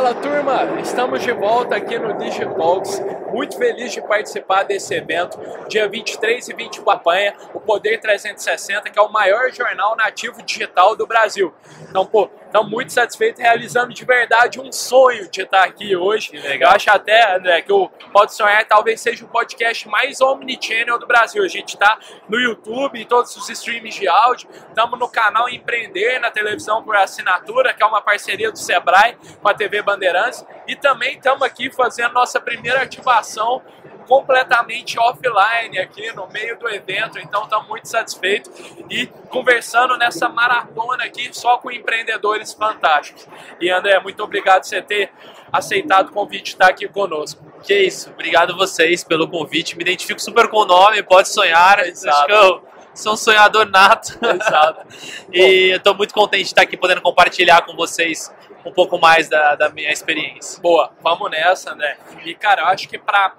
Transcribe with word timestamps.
Fala 0.00 0.14
turma, 0.14 0.80
estamos 0.80 1.22
de 1.22 1.30
volta 1.30 1.76
aqui 1.76 1.98
no 1.98 2.14
Digitalks. 2.14 3.02
Muito 3.34 3.58
feliz 3.58 3.92
de 3.92 4.00
participar 4.00 4.62
desse 4.62 4.94
evento, 4.94 5.38
dia 5.68 5.86
23 5.86 6.48
e 6.48 6.54
24 6.54 7.00
campanha, 7.00 7.34
o 7.52 7.60
Poder 7.60 8.00
360, 8.00 8.88
que 8.88 8.98
é 8.98 9.02
o 9.02 9.12
maior 9.12 9.52
jornal 9.52 9.94
nativo 9.96 10.42
digital 10.42 10.96
do 10.96 11.06
Brasil. 11.06 11.52
Então, 11.82 12.06
pô, 12.06 12.30
estamos 12.50 12.68
muito 12.68 12.92
satisfeitos 12.92 13.40
realizando 13.40 13.94
de 13.94 14.04
verdade 14.04 14.60
um 14.60 14.72
sonho 14.72 15.30
de 15.30 15.42
estar 15.42 15.62
aqui 15.62 15.94
hoje. 15.94 16.32
Eu 16.34 16.68
acho 16.68 16.90
até, 16.90 17.36
André, 17.36 17.62
que 17.62 17.72
o 17.72 17.88
Pode 18.12 18.34
Sonhar 18.34 18.66
talvez 18.66 19.00
seja 19.00 19.24
o 19.24 19.28
podcast 19.28 19.88
mais 19.88 20.20
omnichannel 20.20 20.98
do 20.98 21.06
Brasil. 21.06 21.44
A 21.44 21.48
gente 21.48 21.74
está 21.74 21.98
no 22.28 22.38
YouTube, 22.38 23.00
em 23.00 23.06
todos 23.06 23.36
os 23.36 23.48
streams 23.48 23.98
de 23.98 24.08
áudio, 24.08 24.48
estamos 24.68 24.98
no 24.98 25.08
canal 25.08 25.48
Empreender, 25.48 26.18
na 26.18 26.30
televisão 26.30 26.82
por 26.82 26.96
assinatura, 26.96 27.72
que 27.72 27.82
é 27.82 27.86
uma 27.86 28.02
parceria 28.02 28.50
do 28.50 28.58
Sebrae 28.58 29.16
com 29.40 29.48
a 29.48 29.54
TV 29.54 29.80
Bandeirantes, 29.82 30.44
e 30.66 30.74
também 30.74 31.16
estamos 31.16 31.42
aqui 31.42 31.70
fazendo 31.70 32.12
nossa 32.14 32.40
primeira 32.40 32.82
ativação 32.82 33.62
completamente 34.10 34.98
offline 34.98 35.78
aqui 35.78 36.12
no 36.16 36.26
meio 36.26 36.58
do 36.58 36.68
evento, 36.68 37.16
então 37.20 37.44
estamos 37.44 37.68
muito 37.68 37.86
satisfeitos 37.86 38.50
e 38.90 39.06
conversando 39.28 39.96
nessa 39.96 40.28
maratona 40.28 41.04
aqui 41.04 41.30
só 41.32 41.58
com 41.58 41.70
empreendedores 41.70 42.52
fantásticos. 42.52 43.28
E 43.60 43.70
André, 43.70 44.00
muito 44.00 44.20
obrigado 44.24 44.62
por 44.62 44.68
você 44.68 44.82
ter 44.82 45.12
aceitado 45.52 46.08
o 46.08 46.12
convite 46.12 46.42
de 46.42 46.50
estar 46.50 46.70
aqui 46.70 46.88
conosco. 46.88 47.40
Que 47.62 47.82
isso, 47.82 48.10
obrigado 48.10 48.56
vocês 48.56 49.04
pelo 49.04 49.28
convite. 49.28 49.76
Me 49.76 49.82
identifico 49.82 50.20
super 50.20 50.48
com 50.48 50.56
o 50.56 50.64
nome, 50.64 51.04
pode 51.04 51.28
sonhar. 51.28 51.78
Exato. 51.86 52.34
Acho 52.34 52.62
sou 52.92 53.12
um 53.12 53.16
sonhador 53.16 53.70
nato. 53.70 54.18
Exato. 54.20 54.86
e 55.32 55.70
eu 55.70 55.76
estou 55.76 55.94
muito 55.94 56.12
contente 56.12 56.42
de 56.42 56.48
estar 56.48 56.62
aqui 56.62 56.76
podendo 56.76 57.00
compartilhar 57.00 57.62
com 57.62 57.76
vocês 57.76 58.28
um 58.64 58.72
pouco 58.72 58.98
mais 58.98 59.28
da, 59.28 59.54
da 59.54 59.68
minha 59.68 59.90
experiência. 59.90 60.60
Boa, 60.60 60.92
vamos 61.02 61.30
nessa, 61.30 61.72
André. 61.72 61.96
E, 62.24 62.34
cara, 62.34 62.62
eu 62.62 62.66
acho 62.66 62.88
que 62.88 62.98
para 62.98 63.30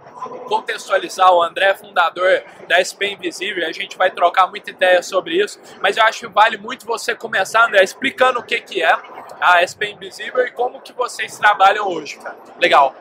contextualizar, 0.47 1.31
o 1.33 1.41
André 1.41 1.67
é 1.67 1.75
fundador 1.75 2.43
da 2.67 2.83
SP 2.83 3.13
Invisível, 3.13 3.67
a 3.67 3.71
gente 3.71 3.97
vai 3.97 4.11
trocar 4.11 4.47
muita 4.47 4.71
ideia 4.71 5.01
sobre 5.03 5.43
isso, 5.43 5.59
mas 5.81 5.97
eu 5.97 6.03
acho 6.03 6.21
que 6.21 6.27
vale 6.27 6.57
muito 6.57 6.85
você 6.85 7.15
começar, 7.15 7.65
André, 7.65 7.83
explicando 7.83 8.39
o 8.39 8.43
que, 8.43 8.59
que 8.61 8.83
é 8.83 8.97
a 9.39 9.65
SP 9.65 9.91
Invisível 9.91 10.45
e 10.45 10.51
como 10.51 10.81
que 10.81 10.93
vocês 10.93 11.37
trabalham 11.37 11.87
hoje, 11.87 12.17
cara. 12.17 12.37
Legal. 12.59 12.95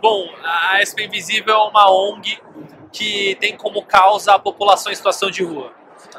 Bom, 0.00 0.28
a 0.42 0.80
SP 0.82 1.04
Invisível 1.04 1.54
é 1.54 1.68
uma 1.68 1.90
ONG 1.90 2.38
que 2.92 3.36
tem 3.36 3.56
como 3.56 3.84
causa 3.84 4.34
a 4.34 4.38
população 4.38 4.90
em 4.90 4.94
situação 4.94 5.30
de 5.30 5.44
rua. 5.44 5.72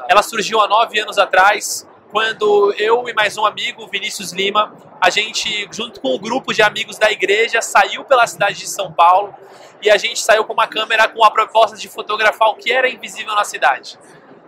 Ela 0.08 0.22
surgiu 0.22 0.60
há 0.60 0.68
nove 0.68 0.98
anos 1.00 1.18
atrás, 1.18 1.86
quando 2.10 2.74
eu 2.78 3.08
e 3.08 3.14
mais 3.14 3.36
um 3.36 3.44
amigo, 3.44 3.86
Vinícius 3.88 4.32
Lima, 4.32 4.72
a 5.02 5.10
gente, 5.10 5.68
junto 5.72 6.00
com 6.00 6.14
um 6.14 6.18
grupo 6.18 6.54
de 6.54 6.62
amigos 6.62 6.96
da 6.96 7.10
igreja, 7.10 7.60
saiu 7.60 8.04
pela 8.04 8.24
cidade 8.24 8.56
de 8.56 8.68
São 8.68 8.92
Paulo 8.92 9.34
e 9.82 9.90
a 9.90 9.96
gente 9.96 10.20
saiu 10.20 10.44
com 10.44 10.52
uma 10.52 10.68
câmera 10.68 11.08
com 11.08 11.24
a 11.24 11.30
proposta 11.32 11.76
de 11.76 11.88
fotografar 11.88 12.50
o 12.50 12.54
que 12.54 12.70
era 12.70 12.88
invisível 12.88 13.34
na 13.34 13.42
cidade. 13.42 13.98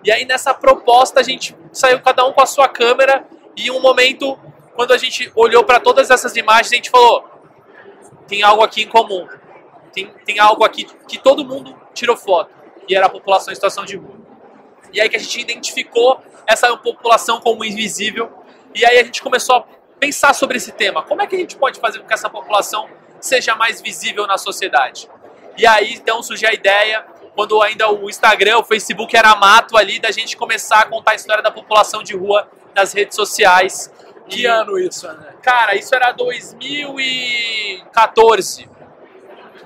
E 0.04 0.12
aí 0.12 0.24
nessa 0.24 0.54
proposta 0.54 1.18
a 1.18 1.24
gente 1.24 1.56
saiu 1.72 2.00
cada 2.00 2.24
um 2.24 2.32
com 2.32 2.40
a 2.40 2.46
sua 2.46 2.68
câmera 2.68 3.26
e 3.56 3.66
em 3.66 3.70
um 3.72 3.80
momento, 3.80 4.38
quando 4.76 4.92
a 4.92 4.96
gente 4.96 5.28
olhou 5.34 5.64
para 5.64 5.80
todas 5.80 6.08
essas 6.08 6.36
imagens, 6.36 6.70
a 6.72 6.76
gente 6.76 6.90
falou: 6.90 7.28
tem 8.28 8.44
algo 8.44 8.62
aqui 8.62 8.82
em 8.82 8.88
comum, 8.88 9.26
tem, 9.92 10.06
tem 10.24 10.38
algo 10.38 10.64
aqui 10.64 10.84
que 11.08 11.18
todo 11.18 11.44
mundo 11.44 11.76
tirou 11.92 12.16
foto 12.16 12.54
e 12.88 12.94
era 12.94 13.06
a 13.06 13.10
população 13.10 13.50
em 13.50 13.56
situação 13.56 13.84
de 13.84 13.96
rua. 13.96 14.14
E 14.92 15.00
aí 15.00 15.08
que 15.08 15.16
a 15.16 15.18
gente 15.18 15.40
identificou 15.40 16.22
essa 16.46 16.76
população 16.76 17.40
como 17.40 17.64
invisível 17.64 18.30
e 18.72 18.86
aí 18.86 19.00
a 19.00 19.02
gente 19.02 19.20
começou 19.20 19.56
a 19.56 19.64
pensar 20.04 20.34
sobre 20.34 20.58
esse 20.58 20.72
tema. 20.72 21.02
Como 21.02 21.22
é 21.22 21.26
que 21.26 21.34
a 21.34 21.38
gente 21.38 21.56
pode 21.56 21.80
fazer 21.80 21.98
com 21.98 22.06
que 22.06 22.12
essa 22.12 22.28
população 22.28 22.86
seja 23.20 23.54
mais 23.54 23.80
visível 23.80 24.26
na 24.26 24.36
sociedade? 24.36 25.08
E 25.56 25.66
aí 25.66 25.94
então 25.94 26.22
surgiu 26.22 26.50
a 26.50 26.52
ideia, 26.52 27.06
quando 27.34 27.62
ainda 27.62 27.90
o 27.90 28.10
Instagram, 28.10 28.58
o 28.58 28.64
Facebook 28.64 29.16
era 29.16 29.34
mato 29.34 29.78
ali, 29.78 29.98
da 29.98 30.10
gente 30.10 30.36
começar 30.36 30.80
a 30.80 30.86
contar 30.86 31.12
a 31.12 31.14
história 31.14 31.42
da 31.42 31.50
população 31.50 32.02
de 32.02 32.14
rua 32.14 32.46
nas 32.74 32.92
redes 32.92 33.16
sociais. 33.16 33.90
Que 34.28 34.42
e, 34.42 34.46
ano 34.46 34.78
isso, 34.78 35.08
né? 35.08 35.32
Cara, 35.40 35.74
isso 35.74 35.94
era 35.94 36.12
2014. 36.12 38.68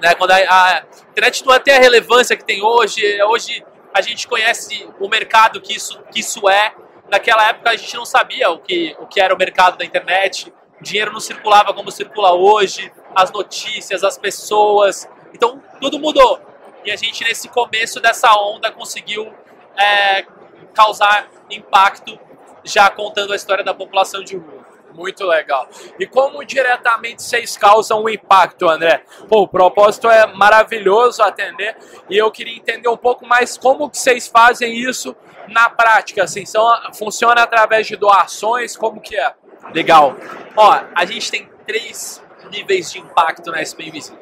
Né, 0.00 0.14
quando 0.14 0.30
a, 0.30 0.36
a 0.36 0.84
internet 1.10 1.44
não 1.44 1.58
tem 1.58 1.74
a 1.74 1.80
relevância 1.80 2.36
que 2.36 2.44
tem 2.44 2.62
hoje. 2.62 3.02
Hoje 3.24 3.64
a 3.92 4.00
gente 4.00 4.28
conhece 4.28 4.88
o 5.00 5.08
mercado 5.08 5.60
que 5.60 5.74
isso, 5.74 6.00
que 6.12 6.20
isso 6.20 6.48
é 6.48 6.72
naquela 7.10 7.48
época 7.48 7.70
a 7.70 7.76
gente 7.76 7.96
não 7.96 8.04
sabia 8.04 8.50
o 8.50 8.58
que, 8.58 8.96
o 8.98 9.06
que 9.06 9.20
era 9.20 9.34
o 9.34 9.38
mercado 9.38 9.78
da 9.78 9.84
internet, 9.84 10.52
o 10.80 10.82
dinheiro 10.82 11.12
não 11.12 11.20
circulava 11.20 11.74
como 11.74 11.90
circula 11.90 12.32
hoje, 12.32 12.92
as 13.14 13.30
notícias, 13.32 14.04
as 14.04 14.16
pessoas. 14.16 15.08
Então 15.34 15.62
tudo 15.80 15.98
mudou. 15.98 16.40
E 16.84 16.90
a 16.90 16.96
gente, 16.96 17.24
nesse 17.24 17.48
começo 17.48 18.00
dessa 18.00 18.32
onda, 18.40 18.70
conseguiu 18.70 19.32
é, 19.76 20.24
causar 20.72 21.28
impacto 21.50 22.18
já 22.64 22.88
contando 22.90 23.32
a 23.32 23.36
história 23.36 23.64
da 23.64 23.74
população 23.74 24.22
de 24.22 24.36
rua. 24.36 24.57
Muito 24.98 25.24
legal. 25.24 25.68
E 25.96 26.06
como 26.08 26.44
diretamente 26.44 27.22
vocês 27.22 27.56
causam 27.56 28.02
um 28.02 28.08
impacto, 28.08 28.68
André? 28.68 29.04
Pô, 29.28 29.42
o 29.42 29.48
propósito 29.48 30.10
é 30.10 30.26
maravilhoso 30.26 31.22
atender 31.22 31.76
e 32.10 32.18
eu 32.18 32.28
queria 32.32 32.56
entender 32.56 32.88
um 32.88 32.96
pouco 32.96 33.24
mais 33.24 33.56
como 33.56 33.88
que 33.88 33.96
vocês 33.96 34.26
fazem 34.26 34.76
isso 34.76 35.14
na 35.46 35.70
prática, 35.70 36.24
assim, 36.24 36.44
são, 36.44 36.66
funciona 36.92 37.42
através 37.42 37.86
de 37.86 37.94
doações, 37.94 38.76
como 38.76 39.00
que 39.00 39.16
é? 39.16 39.32
Legal. 39.72 40.16
Ó, 40.56 40.80
a 40.92 41.04
gente 41.04 41.30
tem 41.30 41.48
três 41.64 42.20
níveis 42.50 42.90
de 42.90 42.98
impacto 42.98 43.52
na 43.52 43.64
SP 43.64 43.86
Invisível. 43.86 44.20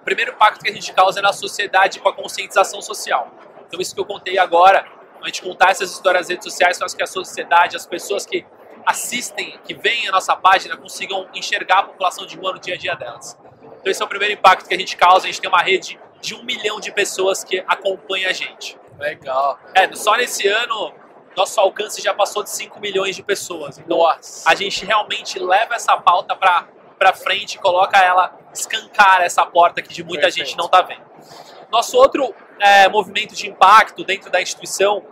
O 0.00 0.04
primeiro 0.04 0.32
impacto 0.32 0.64
que 0.64 0.70
a 0.70 0.74
gente 0.74 0.92
causa 0.92 1.20
é 1.20 1.22
na 1.22 1.32
sociedade 1.32 2.00
com 2.00 2.08
a 2.08 2.12
conscientização 2.12 2.82
social. 2.82 3.30
Então 3.68 3.80
isso 3.80 3.94
que 3.94 4.00
eu 4.00 4.04
contei 4.04 4.38
agora, 4.38 4.84
a 5.22 5.26
gente 5.26 5.40
contar 5.40 5.70
essas 5.70 5.92
histórias 5.92 6.22
nas 6.22 6.30
redes 6.30 6.52
sociais 6.52 6.78
faz 6.78 6.94
que 6.94 7.02
a 7.02 7.06
sociedade, 7.06 7.76
as 7.76 7.86
pessoas 7.86 8.26
que 8.26 8.44
assistem, 8.86 9.58
que 9.64 9.74
veem 9.74 10.08
a 10.08 10.12
nossa 10.12 10.36
página, 10.36 10.76
consigam 10.76 11.28
enxergar 11.34 11.78
a 11.78 11.82
população 11.84 12.26
de 12.26 12.36
rua 12.36 12.52
no 12.52 12.58
dia 12.58 12.74
a 12.74 12.78
dia 12.78 12.94
delas. 12.94 13.38
Então 13.62 13.90
esse 13.90 14.02
é 14.02 14.04
o 14.04 14.08
primeiro 14.08 14.34
impacto 14.34 14.68
que 14.68 14.74
a 14.74 14.78
gente 14.78 14.96
causa, 14.96 15.26
a 15.26 15.30
gente 15.30 15.40
tem 15.40 15.48
uma 15.48 15.62
rede 15.62 15.98
de 16.20 16.34
um 16.34 16.42
milhão 16.42 16.80
de 16.80 16.92
pessoas 16.92 17.42
que 17.42 17.64
acompanha 17.66 18.28
a 18.28 18.32
gente. 18.32 18.78
Legal. 18.98 19.58
É, 19.74 19.90
só 19.94 20.16
nesse 20.16 20.46
ano, 20.46 20.92
nosso 21.36 21.58
alcance 21.60 22.02
já 22.02 22.12
passou 22.12 22.42
de 22.42 22.50
5 22.50 22.78
milhões 22.78 23.16
de 23.16 23.22
pessoas. 23.22 23.78
Então, 23.78 23.98
Nossa. 23.98 24.48
a 24.48 24.54
gente 24.54 24.84
realmente 24.84 25.38
leva 25.38 25.74
essa 25.74 25.96
pauta 25.96 26.36
para 26.36 26.68
para 27.00 27.14
frente, 27.14 27.58
coloca 27.58 27.96
ela, 27.96 28.38
escancar 28.52 29.22
essa 29.22 29.46
porta 29.46 29.80
que 29.80 29.88
de 29.88 30.04
muita 30.04 30.24
Perfeito. 30.24 30.48
gente 30.48 30.58
não 30.58 30.66
está 30.66 30.82
vendo. 30.82 31.00
Nosso 31.72 31.96
outro 31.96 32.34
é, 32.58 32.90
movimento 32.90 33.34
de 33.34 33.48
impacto 33.48 34.04
dentro 34.04 34.30
da 34.30 34.42
instituição 34.42 35.02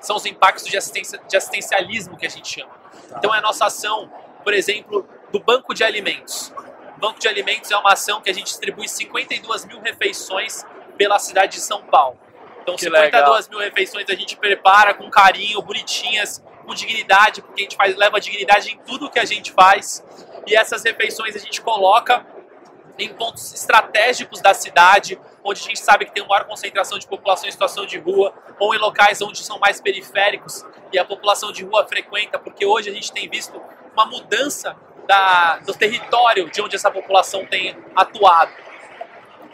são 0.00 0.16
os 0.16 0.26
impactos 0.26 0.66
de, 0.66 0.76
assistência, 0.76 1.20
de 1.26 1.36
assistencialismo 1.36 2.16
que 2.16 2.26
a 2.26 2.30
gente 2.30 2.48
chama. 2.48 2.72
Então 3.16 3.34
é 3.34 3.38
a 3.38 3.40
nossa 3.40 3.66
ação, 3.66 4.10
por 4.42 4.54
exemplo, 4.54 5.08
do 5.32 5.40
Banco 5.40 5.74
de 5.74 5.84
Alimentos. 5.84 6.52
O 6.96 7.00
Banco 7.00 7.18
de 7.18 7.28
Alimentos 7.28 7.70
é 7.70 7.76
uma 7.76 7.92
ação 7.92 8.20
que 8.20 8.30
a 8.30 8.34
gente 8.34 8.46
distribui 8.46 8.88
52 8.88 9.64
mil 9.66 9.80
refeições 9.80 10.64
pela 10.96 11.18
cidade 11.18 11.56
de 11.56 11.60
São 11.60 11.82
Paulo. 11.82 12.18
Então, 12.62 12.74
que 12.74 12.84
52 12.84 13.12
legal. 13.12 13.44
mil 13.50 13.58
refeições 13.58 14.08
a 14.08 14.14
gente 14.14 14.36
prepara 14.36 14.94
com 14.94 15.08
carinho, 15.10 15.60
bonitinhas, 15.62 16.42
com 16.64 16.74
dignidade, 16.74 17.42
porque 17.42 17.60
a 17.60 17.64
gente 17.64 17.76
faz, 17.76 17.96
leva 17.96 18.20
dignidade 18.20 18.72
em 18.72 18.78
tudo 18.78 19.10
que 19.10 19.18
a 19.18 19.24
gente 19.24 19.52
faz. 19.52 20.04
E 20.46 20.56
essas 20.56 20.82
refeições 20.82 21.36
a 21.36 21.38
gente 21.38 21.60
coloca 21.60 22.26
em 22.98 23.12
pontos 23.12 23.52
estratégicos 23.52 24.40
da 24.40 24.54
cidade, 24.54 25.18
onde 25.44 25.60
a 25.60 25.64
gente 25.64 25.80
sabe 25.80 26.06
que 26.06 26.12
tem 26.12 26.22
uma 26.22 26.30
maior 26.30 26.44
concentração 26.44 26.98
de 26.98 27.06
população 27.06 27.48
em 27.48 27.52
situação 27.52 27.86
de 27.86 27.98
rua, 27.98 28.32
ou 28.58 28.74
em 28.74 28.78
locais 28.78 29.20
onde 29.20 29.42
são 29.44 29.58
mais 29.58 29.80
periféricos 29.80 30.64
e 30.92 30.98
a 30.98 31.04
população 31.04 31.52
de 31.52 31.64
rua 31.64 31.86
frequenta, 31.86 32.38
porque 32.38 32.64
hoje 32.64 32.90
a 32.90 32.92
gente 32.92 33.12
tem 33.12 33.28
visto 33.28 33.60
uma 33.92 34.06
mudança 34.06 34.76
da, 35.06 35.58
do 35.58 35.74
território 35.74 36.50
de 36.50 36.60
onde 36.60 36.74
essa 36.74 36.90
população 36.90 37.46
tem 37.46 37.76
atuado. 37.94 38.52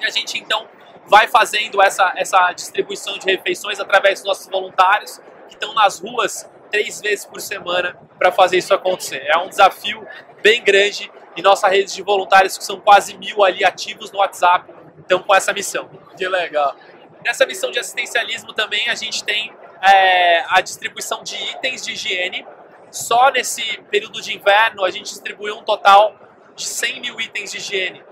E 0.00 0.04
a 0.04 0.10
gente 0.10 0.38
então 0.38 0.66
vai 1.06 1.28
fazendo 1.28 1.82
essa, 1.82 2.12
essa 2.16 2.52
distribuição 2.52 3.18
de 3.18 3.26
refeições 3.26 3.80
através 3.80 4.20
dos 4.20 4.28
nossos 4.28 4.46
voluntários 4.48 5.20
que 5.48 5.54
estão 5.54 5.74
nas 5.74 6.00
ruas 6.00 6.48
três 6.70 7.00
vezes 7.00 7.24
por 7.24 7.40
semana 7.40 7.96
para 8.18 8.32
fazer 8.32 8.56
isso 8.56 8.72
acontecer. 8.72 9.22
É 9.26 9.36
um 9.36 9.48
desafio 9.48 10.06
bem 10.42 10.62
grande 10.62 11.10
e 11.36 11.42
nossa 11.42 11.68
rede 11.68 11.94
de 11.94 12.02
voluntários, 12.02 12.58
que 12.58 12.64
são 12.64 12.80
quase 12.80 13.16
mil 13.16 13.44
ali 13.44 13.64
ativos 13.64 14.10
no 14.10 14.18
WhatsApp, 14.18 14.72
estão 14.98 15.22
com 15.22 15.34
essa 15.34 15.52
missão. 15.52 15.88
Que 16.16 16.28
legal. 16.28 16.76
Nessa 17.24 17.46
missão 17.46 17.70
de 17.70 17.78
assistencialismo 17.78 18.52
também 18.52 18.88
a 18.88 18.94
gente 18.94 19.24
tem 19.24 19.52
é, 19.82 20.44
a 20.48 20.60
distribuição 20.60 21.22
de 21.22 21.36
itens 21.36 21.84
de 21.84 21.92
higiene. 21.92 22.46
Só 22.90 23.30
nesse 23.30 23.62
período 23.90 24.20
de 24.20 24.34
inverno 24.34 24.84
a 24.84 24.90
gente 24.90 25.04
distribuiu 25.04 25.56
um 25.56 25.62
total 25.62 26.14
de 26.54 26.64
100 26.64 27.00
mil 27.00 27.20
itens 27.20 27.50
de 27.52 27.58
higiene 27.58 28.02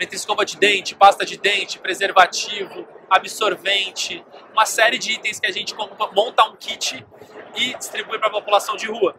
entre 0.00 0.16
escova 0.16 0.44
de 0.46 0.56
dente, 0.56 0.94
pasta 0.94 1.26
de 1.26 1.36
dente, 1.36 1.78
preservativo, 1.78 2.88
absorvente, 3.10 4.24
uma 4.52 4.64
série 4.64 4.98
de 4.98 5.12
itens 5.12 5.38
que 5.38 5.46
a 5.46 5.52
gente 5.52 5.74
monta 6.14 6.44
um 6.44 6.56
kit 6.56 7.06
e 7.54 7.74
distribui 7.76 8.18
para 8.18 8.28
a 8.28 8.30
população 8.30 8.76
de 8.76 8.86
rua. 8.86 9.14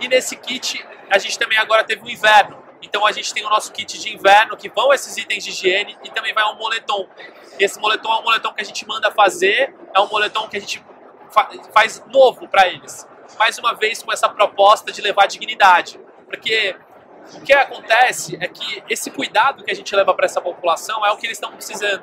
E 0.00 0.08
nesse 0.08 0.36
kit 0.36 0.84
a 1.10 1.18
gente 1.18 1.38
também 1.38 1.58
agora 1.58 1.84
teve 1.84 2.02
um 2.02 2.08
inverno, 2.08 2.62
então 2.82 3.06
a 3.06 3.12
gente 3.12 3.32
tem 3.32 3.44
o 3.44 3.50
nosso 3.50 3.72
kit 3.72 3.98
de 3.98 4.14
inverno, 4.14 4.56
que 4.56 4.68
vão 4.68 4.92
esses 4.92 5.16
itens 5.16 5.44
de 5.44 5.50
higiene, 5.50 5.96
e 6.04 6.10
também 6.10 6.32
vai 6.32 6.44
um 6.52 6.56
moletom. 6.56 7.08
Esse 7.58 7.78
moletom 7.80 8.12
é 8.12 8.18
um 8.18 8.22
moletom 8.22 8.52
que 8.52 8.60
a 8.60 8.64
gente 8.64 8.86
manda 8.86 9.10
fazer, 9.10 9.74
é 9.94 10.00
um 10.00 10.08
moletom 10.08 10.48
que 10.48 10.56
a 10.56 10.60
gente 10.60 10.84
fa 11.30 11.48
faz 11.72 12.02
novo 12.06 12.48
para 12.48 12.68
eles. 12.68 13.06
Mais 13.38 13.58
uma 13.58 13.74
vez 13.74 14.02
com 14.02 14.12
essa 14.12 14.28
proposta 14.28 14.92
de 14.92 15.00
levar 15.00 15.26
dignidade. 15.26 15.98
Porque 16.26 16.76
o 17.34 17.40
que 17.40 17.52
acontece 17.52 18.36
é 18.40 18.46
que 18.46 18.82
esse 18.88 19.10
cuidado 19.10 19.64
que 19.64 19.70
a 19.70 19.74
gente 19.74 19.94
leva 19.94 20.14
para 20.14 20.26
essa 20.26 20.40
população 20.40 21.04
é 21.04 21.10
o 21.10 21.16
que 21.16 21.26
eles 21.26 21.36
estão 21.36 21.52
precisando. 21.52 22.02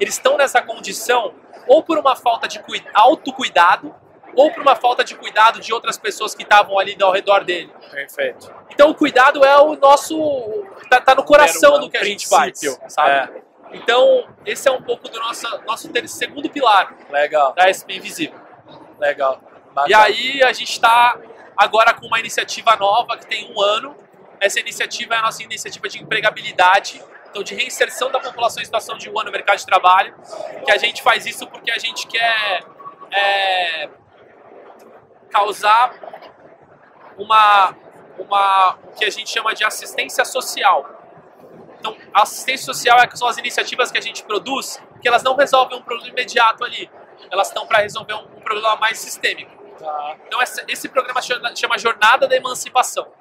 Eles 0.00 0.14
estão 0.14 0.36
nessa 0.36 0.60
condição 0.62 1.34
ou 1.66 1.82
por 1.82 1.98
uma 1.98 2.16
falta 2.16 2.48
de 2.48 2.60
autocuidado 2.94 3.94
ou 4.38 4.52
por 4.52 4.62
uma 4.62 4.76
falta 4.76 5.02
de 5.02 5.16
cuidado 5.16 5.58
de 5.58 5.72
outras 5.72 5.98
pessoas 5.98 6.32
que 6.32 6.44
estavam 6.44 6.78
ali 6.78 6.96
ao 7.02 7.10
redor 7.10 7.42
dele. 7.42 7.72
Perfeito. 7.90 8.54
Então 8.70 8.90
o 8.90 8.94
cuidado 8.94 9.44
é 9.44 9.56
o 9.60 9.74
nosso. 9.74 10.64
tá, 10.88 11.00
tá 11.00 11.14
no 11.16 11.24
coração 11.24 11.80
do 11.80 11.90
que 11.90 11.96
a 11.96 12.04
gente 12.04 12.28
faz. 12.28 12.60
Sabe? 12.86 13.10
É. 13.10 13.42
Então, 13.72 14.28
esse 14.46 14.68
é 14.68 14.72
um 14.72 14.80
pouco 14.80 15.08
do 15.08 15.18
nosso, 15.18 15.44
nosso 15.66 15.90
segundo 16.06 16.48
pilar 16.48 16.94
Legal. 17.10 17.52
da 17.52 17.66
SP 17.66 17.98
Invisível. 17.98 18.38
Legal. 19.00 19.42
Bacana. 19.74 19.88
E 19.88 19.94
aí 19.94 20.42
a 20.44 20.52
gente 20.52 20.70
está 20.70 21.18
agora 21.56 21.92
com 21.92 22.06
uma 22.06 22.20
iniciativa 22.20 22.76
nova 22.76 23.16
que 23.18 23.26
tem 23.26 23.52
um 23.52 23.60
ano. 23.60 23.96
Essa 24.40 24.60
iniciativa 24.60 25.16
é 25.16 25.18
a 25.18 25.22
nossa 25.22 25.42
iniciativa 25.42 25.88
de 25.88 26.00
empregabilidade, 26.00 27.02
então 27.28 27.42
de 27.42 27.56
reinserção 27.56 28.08
da 28.08 28.20
população 28.20 28.62
em 28.62 28.64
situação 28.64 28.96
de 28.96 29.08
rua 29.08 29.24
no 29.24 29.32
mercado 29.32 29.58
de 29.58 29.66
trabalho. 29.66 30.14
Que 30.64 30.70
a 30.70 30.78
gente 30.78 31.02
faz 31.02 31.26
isso 31.26 31.44
porque 31.48 31.72
a 31.72 31.78
gente 31.78 32.06
quer 32.06 32.62
é, 33.10 33.88
causar 35.30 35.92
uma, 37.16 37.76
uma 38.18 38.78
o 38.84 38.92
que 38.92 39.04
a 39.04 39.10
gente 39.10 39.30
chama 39.30 39.54
de 39.54 39.64
assistência 39.64 40.24
social. 40.24 40.86
Então, 41.78 41.96
assistência 42.12 42.66
social 42.66 42.98
é, 42.98 43.08
são 43.14 43.28
as 43.28 43.38
iniciativas 43.38 43.90
que 43.90 43.98
a 43.98 44.00
gente 44.00 44.24
produz 44.24 44.82
que 45.00 45.06
elas 45.06 45.22
não 45.22 45.36
resolvem 45.36 45.78
um 45.78 45.82
problema 45.82 46.10
imediato 46.10 46.64
ali. 46.64 46.90
Elas 47.30 47.48
estão 47.48 47.66
para 47.66 47.78
resolver 47.78 48.14
um, 48.14 48.24
um, 48.36 48.40
problema 48.40 48.76
mais 48.76 48.98
sistêmico. 48.98 49.56
Tá. 49.78 50.16
Então, 50.26 50.42
esse, 50.42 50.64
esse, 50.66 50.88
programa 50.88 51.22
chama, 51.22 51.54
chama 51.54 51.78
Jornada 51.78 52.26
da 52.26 52.36
Emancipação. 52.36 53.04
Tá 53.04 53.12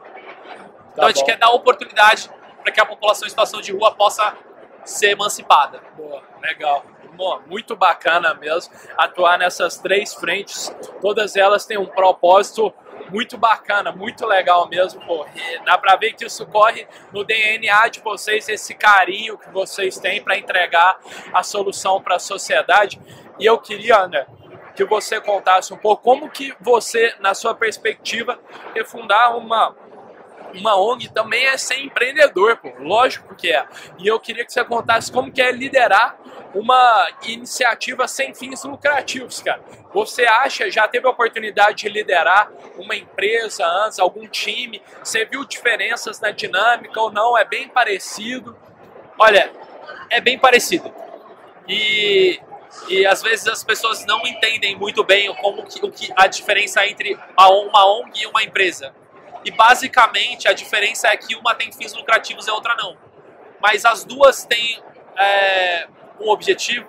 então, 0.94 1.06
a 1.06 1.08
gente 1.10 1.24
quer 1.24 1.38
dar 1.38 1.52
oportunidade 1.52 2.32
para 2.64 2.72
que 2.72 2.82
a 2.82 2.86
população 2.86 3.28
em 3.28 3.30
situação 3.30 3.62
de 3.62 3.72
rua 3.72 3.94
possa 3.94 4.36
ser 4.84 5.12
emancipada. 5.12 5.82
Boa, 5.96 6.24
legal 6.42 6.84
muito 7.48 7.76
bacana 7.76 8.34
mesmo 8.34 8.74
atuar 8.98 9.38
nessas 9.38 9.78
três 9.78 10.14
frentes. 10.14 10.74
Todas 11.02 11.36
elas 11.36 11.66
têm 11.66 11.78
um 11.78 11.86
propósito 11.86 12.74
muito 13.10 13.38
bacana, 13.38 13.92
muito 13.92 14.26
legal 14.26 14.68
mesmo, 14.68 15.00
pô. 15.06 15.26
E 15.36 15.64
dá 15.66 15.78
pra 15.78 15.96
ver 15.96 16.14
que 16.14 16.26
isso 16.26 16.46
corre 16.46 16.88
no 17.12 17.24
DNA 17.24 17.88
de 17.90 18.02
vocês, 18.02 18.50
esse 18.50 18.74
carinho 18.74 19.38
que 19.38 19.50
vocês 19.50 19.98
têm 19.98 20.22
para 20.22 20.38
entregar 20.38 21.00
a 21.34 21.44
solução 21.44 22.02
para 22.02 22.16
a 22.16 22.20
sociedade. 22.20 23.00
E 23.40 23.46
eu 23.46 23.58
queria, 23.58 24.00
André, 24.00 24.28
que 24.76 24.86
você 24.86 25.20
contasse 25.20 25.74
um 25.74 25.78
pouco 25.78 26.04
como 26.04 26.30
que 26.30 26.54
você, 26.60 27.16
na 27.20 27.34
sua 27.34 27.56
perspectiva, 27.56 28.40
refundar 28.74 29.36
uma 29.38 29.76
uma 30.54 30.76
ONG 30.80 31.10
também 31.10 31.46
é 31.46 31.58
ser 31.58 31.80
empreendedor, 31.80 32.58
pô. 32.58 32.72
Lógico 32.80 33.36
que 33.36 33.52
é. 33.52 33.66
E 33.98 34.08
eu 34.08 34.20
queria 34.20 34.46
que 34.46 34.52
você 34.52 34.64
contasse 34.64 35.12
como 35.12 35.32
que 35.32 35.42
é 35.42 35.52
liderar 35.52 36.18
uma 36.54 37.10
iniciativa 37.24 38.08
sem 38.08 38.34
fins 38.34 38.64
lucrativos, 38.64 39.42
cara. 39.42 39.62
Você 39.94 40.26
acha, 40.26 40.70
já 40.70 40.88
teve 40.88 41.08
a 41.08 41.12
oportunidade 41.12 41.78
de 41.78 41.90
liderar 41.90 42.52
uma 42.78 42.96
empresa 42.96 43.66
antes, 43.66 44.00
algum 44.00 44.28
time? 44.28 44.82
Você 45.04 45.26
viu 45.26 45.44
diferenças 45.46 46.20
na 46.20 46.32
dinâmica 46.32 47.00
ou 47.00 47.12
não? 47.12 47.38
É 47.38 47.46
bem 47.46 47.68
parecido? 47.68 48.58
Olha, 49.18 49.52
é 50.10 50.22
bem 50.22 50.38
parecido. 50.38 50.94
E, 51.68 52.40
e 52.88 53.06
às 53.06 53.22
vezes 53.22 53.48
as 53.48 53.64
pessoas 53.64 54.06
não 54.06 54.26
entendem 54.26 54.76
muito 54.76 55.04
bem 55.04 55.34
como 55.36 55.66
que, 55.66 55.86
o 55.86 55.92
que 55.92 56.12
a 56.16 56.28
diferença 56.28 56.86
entre 56.88 57.18
uma 57.38 57.86
ONG 57.86 58.22
e 58.22 58.28
uma 58.28 58.44
empresa. 58.44 58.94
E 59.44 59.52
basicamente 59.52 60.48
a 60.48 60.54
diferença 60.54 61.08
é 61.08 61.18
que 61.18 61.36
uma 61.36 61.56
tem 61.56 61.72
fins 61.72 61.94
lucrativos 61.94 62.48
e 62.48 62.50
a 62.50 62.54
outra 62.54 62.76
não. 62.76 62.98
Mas 63.62 63.86
as 63.86 64.04
duas 64.04 64.46
têm 64.46 64.82
é, 65.18 65.88
um 66.20 66.30
objetivo, 66.30 66.88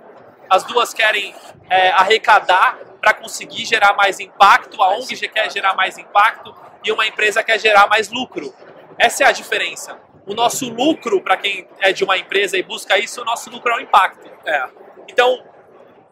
as 0.51 0.65
duas 0.65 0.93
querem 0.93 1.35
é, 1.69 1.91
arrecadar 1.91 2.79
para 3.01 3.15
conseguir 3.15 3.65
gerar 3.65 3.95
mais 3.95 4.19
impacto, 4.21 4.83
a 4.83 4.91
ONG 4.97 5.29
quer 5.29 5.51
gerar 5.51 5.75
mais 5.75 5.97
impacto 5.99 6.55
e 6.85 6.91
uma 6.93 7.07
empresa 7.07 7.43
quer 7.43 7.59
gerar 7.59 7.87
mais 7.87 8.11
lucro. 8.11 8.53
Essa 8.99 9.25
é 9.25 9.27
a 9.27 9.33
diferença. 9.33 9.99
O 10.27 10.35
nosso 10.35 10.69
lucro, 10.69 11.23
para 11.23 11.37
quem 11.37 11.67
é 11.81 11.93
de 11.93 12.05
uma 12.05 12.19
empresa 12.19 12.59
e 12.59 12.63
busca 12.63 12.99
isso, 12.99 13.23
o 13.23 13.25
nosso 13.25 13.49
lucro 13.51 13.73
é 13.73 13.77
o 13.77 13.81
impacto. 13.81 14.29
É. 14.45 14.69
Então, 15.09 15.43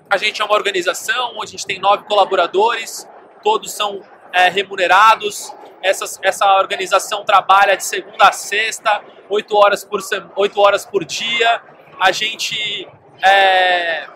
a 0.08 0.16
gente 0.16 0.40
é 0.40 0.44
uma 0.44 0.54
organização 0.54 1.32
onde 1.36 1.48
a 1.48 1.50
gente 1.50 1.66
tem 1.66 1.78
nove 1.78 2.04
colaboradores, 2.04 3.06
todos 3.42 3.72
são 3.72 4.02
é, 4.36 4.50
remunerados, 4.50 5.50
essa, 5.82 6.04
essa 6.22 6.58
organização 6.58 7.24
trabalha 7.24 7.74
de 7.74 7.84
segunda 7.84 8.28
a 8.28 8.32
sexta, 8.32 9.02
oito 9.30 9.56
horas 9.56 9.82
por, 9.82 10.00
oito 10.36 10.60
horas 10.60 10.84
por 10.84 11.04
dia. 11.04 11.62
A 11.98 12.12
gente. 12.12 12.86
É, 13.24 14.06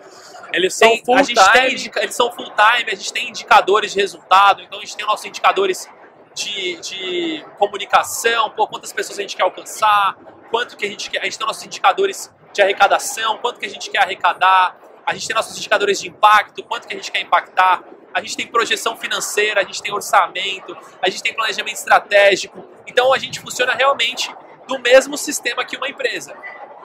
eles 0.53 0.75
são 0.75 0.89
tem, 0.89 1.03
full 1.03 1.23
time. 1.23 1.35
Tem, 1.53 2.03
eles 2.03 2.15
são 2.15 2.31
full 2.31 2.51
time, 2.51 2.91
a 2.91 2.95
gente 2.95 3.11
tem 3.11 3.29
indicadores 3.29 3.93
de 3.93 3.99
resultado, 3.99 4.61
então 4.61 4.77
a 4.77 4.81
gente 4.81 4.95
tem 4.95 5.05
nossos 5.05 5.25
indicadores 5.25 5.89
de, 6.35 6.75
de 6.81 7.45
comunicação, 7.57 8.51
pô, 8.51 8.67
quantas 8.67 8.93
pessoas 8.93 9.17
a 9.17 9.21
gente 9.23 9.35
quer 9.35 9.43
alcançar, 9.43 10.15
quanto 10.51 10.77
que 10.77 10.85
a 10.85 10.89
gente 10.89 11.09
quer. 11.09 11.21
A 11.21 11.23
gente 11.23 11.37
tem 11.39 11.47
nossos 11.47 11.63
indicadores 11.63 12.31
de 12.53 12.61
arrecadação, 12.61 13.39
quanto 13.39 13.59
que 13.59 13.65
a 13.65 13.69
gente 13.69 13.89
quer 13.89 14.03
arrecadar, 14.03 14.77
a 15.05 15.13
gente 15.13 15.27
tem 15.27 15.35
nossos 15.35 15.57
indicadores 15.57 15.99
de 15.99 16.09
impacto, 16.09 16.63
quanto 16.63 16.87
que 16.87 16.93
a 16.93 16.97
gente 16.97 17.11
quer 17.11 17.21
impactar 17.21 17.83
a 18.13 18.19
gente 18.19 18.35
tem 18.35 18.47
projeção 18.47 18.95
financeira, 18.97 19.61
a 19.61 19.63
gente 19.63 19.81
tem 19.81 19.93
orçamento, 19.93 20.77
a 21.01 21.09
gente 21.09 21.23
tem 21.23 21.33
planejamento 21.33 21.75
estratégico. 21.75 22.63
Então 22.85 23.13
a 23.13 23.17
gente 23.17 23.39
funciona 23.39 23.73
realmente 23.73 24.33
do 24.67 24.79
mesmo 24.79 25.17
sistema 25.17 25.63
que 25.63 25.77
uma 25.77 25.87
empresa. 25.87 26.35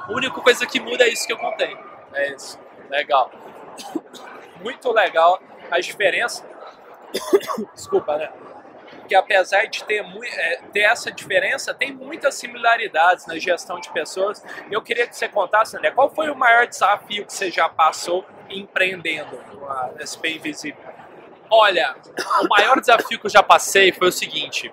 A 0.00 0.12
única 0.12 0.40
coisa 0.40 0.66
que 0.66 0.78
muda 0.78 1.04
é 1.04 1.08
isso 1.08 1.26
que 1.26 1.32
eu 1.32 1.36
contei. 1.36 1.76
É 2.12 2.32
isso. 2.32 2.58
Legal. 2.88 3.30
Muito 4.62 4.90
legal 4.92 5.40
a 5.70 5.80
diferença. 5.80 6.48
Desculpa, 7.74 8.16
né? 8.16 8.30
Que 9.06 9.14
apesar 9.14 9.66
de 9.66 9.84
ter, 9.84 10.04
é, 10.04 10.56
ter 10.72 10.80
essa 10.80 11.10
diferença, 11.10 11.72
tem 11.72 11.92
muitas 11.92 12.34
similaridades 12.34 13.26
na 13.26 13.38
gestão 13.38 13.80
de 13.80 13.90
pessoas. 13.90 14.44
Eu 14.70 14.82
queria 14.82 15.06
que 15.06 15.16
você 15.16 15.28
contasse, 15.28 15.76
André, 15.76 15.90
qual 15.90 16.10
foi 16.10 16.30
o 16.30 16.34
maior 16.34 16.66
desafio 16.66 17.24
que 17.24 17.32
você 17.32 17.50
já 17.50 17.68
passou 17.68 18.24
empreendendo 18.50 19.38
a 19.68 19.92
SP 20.02 20.36
Invisível? 20.36 20.82
Olha, 21.50 21.94
o 22.42 22.48
maior 22.48 22.80
desafio 22.80 23.18
que 23.18 23.26
eu 23.26 23.30
já 23.30 23.42
passei 23.42 23.92
foi 23.92 24.08
o 24.08 24.12
seguinte. 24.12 24.72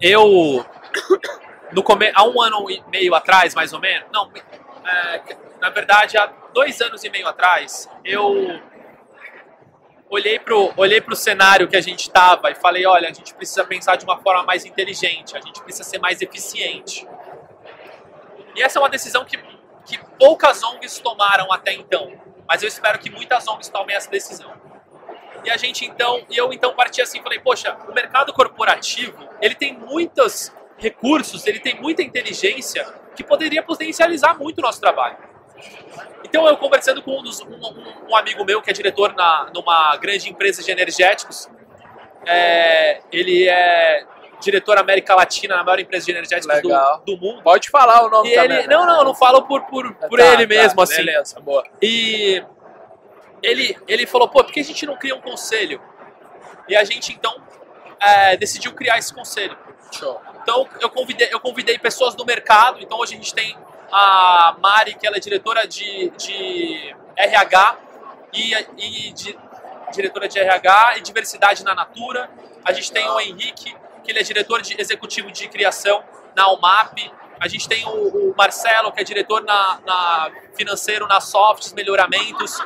Eu, 0.00 0.64
no 1.72 1.82
come... 1.82 2.10
há 2.14 2.24
um 2.24 2.40
ano 2.40 2.70
e 2.70 2.82
meio 2.88 3.14
atrás, 3.14 3.54
mais 3.54 3.72
ou 3.72 3.80
menos, 3.80 4.08
não, 4.12 4.30
é, 4.84 5.36
na 5.60 5.70
verdade, 5.70 6.16
há 6.16 6.26
dois 6.52 6.80
anos 6.80 7.04
e 7.04 7.10
meio 7.10 7.28
atrás, 7.28 7.88
eu 8.04 8.60
olhei 10.10 10.38
pro, 10.38 10.72
olhei 10.76 11.00
pro 11.00 11.14
cenário 11.14 11.68
que 11.68 11.76
a 11.76 11.80
gente 11.80 12.02
estava 12.02 12.50
e 12.50 12.54
falei, 12.54 12.86
olha, 12.86 13.08
a 13.08 13.12
gente 13.12 13.34
precisa 13.34 13.64
pensar 13.64 13.96
de 13.96 14.04
uma 14.04 14.18
forma 14.18 14.42
mais 14.42 14.64
inteligente, 14.64 15.36
a 15.36 15.40
gente 15.40 15.60
precisa 15.62 15.84
ser 15.84 15.98
mais 15.98 16.20
eficiente. 16.22 17.06
E 18.54 18.62
essa 18.62 18.78
é 18.78 18.82
uma 18.82 18.88
decisão 18.88 19.24
que, 19.24 19.38
que 19.84 19.98
poucas 20.18 20.62
ONGs 20.62 20.98
tomaram 20.98 21.52
até 21.52 21.72
então, 21.72 22.12
mas 22.46 22.62
eu 22.62 22.68
espero 22.68 22.98
que 22.98 23.10
muitas 23.10 23.46
ONGs 23.46 23.68
tomem 23.68 23.94
essa 23.94 24.10
decisão. 24.10 24.52
E 25.44 25.50
a 25.50 25.56
gente 25.56 25.84
então, 25.84 26.24
e 26.28 26.36
eu 26.36 26.52
então 26.52 26.74
parti 26.74 27.00
assim, 27.00 27.22
falei, 27.22 27.38
poxa, 27.38 27.76
o 27.88 27.92
mercado 27.92 28.32
corporativo, 28.32 29.28
ele 29.40 29.54
tem 29.54 29.72
muitos 29.74 30.52
recursos, 30.76 31.46
ele 31.46 31.60
tem 31.60 31.80
muita 31.80 32.02
inteligência 32.02 32.84
que 33.14 33.22
poderia 33.22 33.62
potencializar 33.62 34.38
muito 34.38 34.58
o 34.58 34.62
nosso 34.62 34.80
trabalho. 34.80 35.27
Então 36.24 36.46
eu 36.46 36.56
conversando 36.56 37.02
com 37.02 37.18
um, 37.18 37.22
dos, 37.22 37.40
um, 37.40 38.08
um, 38.10 38.16
amigo 38.16 38.44
meu 38.44 38.60
que 38.60 38.70
é 38.70 38.72
diretor 38.72 39.14
na, 39.14 39.50
numa 39.54 39.96
grande 39.96 40.28
empresa 40.28 40.62
de 40.62 40.70
energéticos, 40.70 41.48
é, 42.26 43.00
ele 43.10 43.48
é 43.48 44.04
diretor 44.40 44.78
América 44.78 45.14
Latina 45.14 45.56
na 45.56 45.64
maior 45.64 45.80
empresa 45.80 46.06
de 46.06 46.12
energéticos 46.12 46.62
do, 46.62 46.68
do, 47.04 47.16
mundo. 47.16 47.42
Pode 47.42 47.70
falar 47.70 48.04
o 48.04 48.10
nome 48.10 48.30
e 48.30 48.34
também. 48.34 48.58
Ele, 48.58 48.68
não, 48.68 48.86
não, 48.86 49.04
não 49.04 49.14
falo 49.14 49.42
por, 49.42 49.62
por, 49.62 49.92
por 49.94 50.18
tá, 50.18 50.34
ele 50.34 50.46
tá, 50.46 50.48
mesmo, 50.48 50.80
assim. 50.80 50.96
Beleza, 50.96 51.40
boa. 51.40 51.64
E 51.82 52.42
ele, 53.42 53.76
ele 53.86 54.06
falou, 54.06 54.28
pô, 54.28 54.44
por 54.44 54.52
que 54.52 54.60
a 54.60 54.64
gente 54.64 54.86
não 54.86 54.96
cria 54.96 55.14
um 55.14 55.20
conselho? 55.20 55.80
E 56.68 56.76
a 56.76 56.84
gente, 56.84 57.12
então, 57.12 57.34
é, 58.00 58.36
decidiu 58.36 58.72
criar 58.74 58.98
esse 58.98 59.12
conselho. 59.12 59.56
Show. 59.90 60.20
Então, 60.42 60.68
eu 60.80 60.90
convidei, 60.90 61.28
eu 61.32 61.40
convidei 61.40 61.78
pessoas 61.78 62.14
do 62.14 62.24
mercado. 62.24 62.78
Então, 62.80 62.98
hoje 62.98 63.14
a 63.14 63.16
gente 63.16 63.34
tem 63.34 63.56
a 63.90 64.56
Mari, 64.60 64.94
que 64.94 65.06
ela 65.06 65.16
é 65.16 65.20
diretora 65.20 65.66
de, 65.66 66.10
de 66.10 66.94
RH 67.16 67.78
e, 68.32 68.54
e 68.76 69.12
de, 69.12 69.38
diretora 69.92 70.28
de 70.28 70.38
RH 70.38 70.98
e 70.98 71.00
diversidade 71.00 71.64
na 71.64 71.74
Natura. 71.74 72.30
A 72.64 72.72
gente 72.72 72.92
tem 72.92 73.08
o 73.08 73.20
Henrique, 73.20 73.74
que 74.04 74.10
ele 74.10 74.18
é 74.18 74.22
diretor 74.22 74.62
de, 74.62 74.80
executivo 74.80 75.30
de 75.30 75.48
criação 75.48 76.02
na 76.36 76.52
UMAP. 76.52 77.10
a 77.40 77.48
gente 77.48 77.68
tem 77.68 77.84
o, 77.86 78.30
o, 78.30 78.34
Marcelo, 78.36 78.92
que 78.92 79.00
é 79.00 79.04
diretor 79.04 79.42
na, 79.42 79.80
na 79.84 80.30
financeiro 80.54 81.06
na 81.06 81.20
Softs 81.20 81.72
Melhoramentos. 81.72 82.58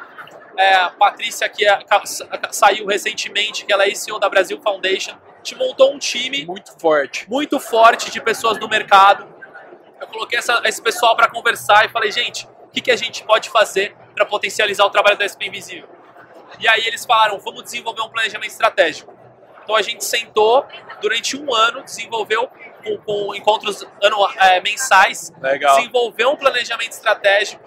É, 0.56 0.74
a 0.74 0.90
Patrícia, 0.90 1.48
que 1.48 1.66
é, 1.66 1.78
saiu 2.50 2.86
recentemente, 2.86 3.64
que 3.64 3.72
ela 3.72 3.88
é 3.88 3.94
CEO 3.94 4.18
da 4.18 4.28
Brasil 4.28 4.60
Foundation. 4.60 5.12
A 5.12 5.36
gente 5.38 5.56
montou 5.56 5.94
um 5.94 5.98
time 5.98 6.44
muito 6.44 6.78
forte, 6.78 7.28
muito 7.28 7.58
forte 7.58 8.10
de 8.10 8.20
pessoas 8.20 8.58
do 8.58 8.68
mercado. 8.68 9.31
Eu 10.02 10.09
coloquei 10.09 10.37
essa, 10.37 10.61
esse 10.64 10.82
pessoal 10.82 11.14
para 11.14 11.30
conversar 11.30 11.85
e 11.85 11.88
falei, 11.88 12.11
gente, 12.11 12.44
o 12.64 12.68
que, 12.73 12.80
que 12.80 12.90
a 12.90 12.97
gente 12.97 13.23
pode 13.23 13.49
fazer 13.50 13.94
para 14.16 14.26
potencializar 14.26 14.85
o 14.85 14.90
trabalho 14.90 15.16
da 15.16 15.28
SP 15.30 15.47
Invisível? 15.47 15.88
E 16.59 16.66
aí 16.66 16.85
eles 16.88 17.06
falaram, 17.06 17.38
vamos 17.38 17.62
desenvolver 17.62 18.02
um 18.02 18.09
planejamento 18.09 18.50
estratégico. 18.50 19.16
Então 19.62 19.76
a 19.76 19.80
gente 19.80 20.04
sentou 20.04 20.66
durante 21.00 21.37
um 21.37 21.54
ano, 21.54 21.85
desenvolveu 21.85 22.50
com, 22.82 22.99
com 22.99 23.35
encontros 23.37 23.87
anuais, 24.02 24.37
é, 24.38 24.61
mensais, 24.61 25.32
Legal. 25.40 25.76
desenvolveu 25.76 26.30
um 26.30 26.37
planejamento 26.37 26.90
estratégico 26.90 27.62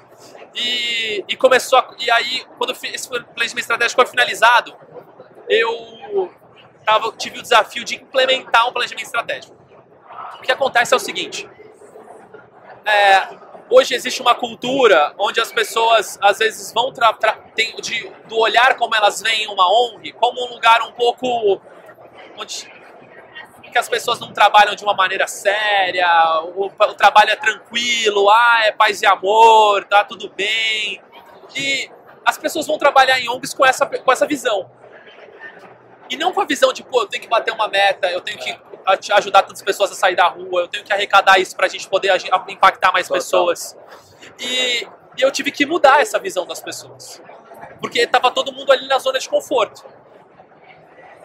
e, 0.54 1.24
e 1.30 1.38
começou 1.38 1.80
a, 1.80 1.96
e 1.98 2.12
aí 2.12 2.46
quando 2.58 2.72
esse 2.84 3.08
planejamento 3.08 3.60
estratégico 3.60 4.01
foi 4.01 4.10
finalizado, 4.10 4.75
eu 5.48 6.34
tava, 6.86 7.13
tive 7.13 7.39
o 7.39 7.42
desafio 7.42 7.86
de 7.86 7.96
implementar 7.96 8.68
um 8.68 8.74
planejamento 8.74 9.06
estratégico. 9.06 9.56
O 10.38 10.42
que 10.42 10.51
acontece 10.51 10.94
é 10.94 10.98
o 10.98 11.00
seguinte: 11.00 11.50
é, 12.86 13.27
hoje 13.70 13.94
existe 13.94 14.22
uma 14.22 14.36
cultura 14.36 15.13
onde 15.18 15.39
as 15.42 15.51
pessoas 15.51 16.18
às 16.22 16.38
vezes 16.38 16.72
vão 16.72 16.94
tem, 17.56 17.75
de, 17.77 18.12
do 18.27 18.38
olhar 18.38 18.75
como 18.77 18.96
elas 18.96 19.22
veem 19.22 19.48
uma 19.48 19.68
ONG 19.68 20.12
como 20.13 20.46
um 20.46 20.54
lugar 20.54 20.82
um 20.84 20.92
pouco 20.92 21.62
onde 22.38 22.70
que 23.75 23.80
as 23.80 23.89
pessoas 23.89 24.22
não 24.22 24.32
trabalham 24.32 24.74
de 24.74 24.86
uma 24.86 24.94
maneira 24.94 25.27
séria, 25.27 26.08
o, 26.56 26.68
o 26.68 26.94
trabalho 26.94 27.32
é 27.32 27.36
tranquilo, 27.36 28.30
ah, 28.30 28.62
é 28.63 28.72
paz 28.72 29.01
e 29.01 29.06
amor, 29.06 29.84
tá 29.84 30.01
tudo 30.06 30.30
bem. 30.30 31.01
E 31.54 31.92
as 32.25 32.38
pessoas 32.38 32.65
vão 32.65 32.77
trabalhar 32.77 33.20
em 33.20 33.27
ONGs 33.27 33.54
com 33.54 33.65
essa, 33.65 33.86
com 33.86 34.12
essa 34.13 34.25
visão. 34.25 34.72
E 36.09 36.15
não 36.15 36.31
com 36.31 36.41
a 36.41 36.45
visão 36.45 36.71
de, 36.71 36.83
pô, 36.83 37.01
eu 37.01 37.07
tenho 37.07 37.24
que 37.24 37.29
bater 37.29 37.51
uma 37.53 37.67
meta, 37.67 38.09
eu 38.12 38.21
tenho 38.21 38.38
que 38.38 38.55
ajudar 39.13 39.43
tantas 39.43 39.62
pessoas 39.62 39.91
a 39.91 39.95
sair 39.95 40.15
da 40.15 40.27
rua, 40.27 40.62
eu 40.62 40.67
tenho 40.67 40.83
que 40.83 40.93
arrecadar 40.93 41.39
isso 41.39 41.55
pra 41.55 41.67
gente 41.67 41.88
poder 41.89 42.12
impactar 42.47 42.91
mais 42.91 43.07
Total. 43.07 43.21
pessoas. 43.21 43.77
E, 44.39 44.88
e 45.17 45.21
eu 45.21 45.31
tive 45.31 45.51
que 45.51 45.65
mudar 45.65 46.01
essa 46.01 46.19
visão 46.19 46.45
das 46.45 46.59
pessoas. 46.59 47.21
Porque 47.79 48.05
tava 48.05 48.31
todo 48.31 48.51
mundo 48.53 48.71
ali 48.71 48.88
na 48.88 49.00
zona 49.00 49.19
de 49.19 49.27
conforto. 49.27 49.83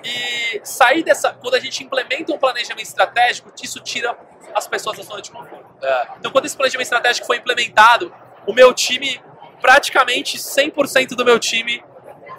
E 0.03 0.61
sair 0.65 1.03
dessa. 1.03 1.35
Quando 1.35 1.55
a 1.55 1.61
gente 1.61 1.85
implementa 1.85 2.33
um 2.33 2.39
planejamento 2.39 2.87
estratégico, 2.87 3.53
isso 3.63 3.81
tira 3.81 4.17
as 4.55 4.67
pessoas 4.67 4.97
da 4.97 5.03
zona 5.03 5.21
de 5.21 5.31
conforto. 5.31 5.67
É. 5.83 6.09
Então, 6.19 6.33
quando 6.33 6.47
esse 6.47 6.57
planejamento 6.57 6.87
estratégico 6.87 7.27
foi 7.27 7.37
implementado, 7.37 8.13
o 8.47 8.53
meu 8.55 8.73
time, 8.73 9.23
praticamente 9.61 10.39
100% 10.39 11.09
do 11.11 11.25
meu 11.25 11.39
time, 11.39 11.85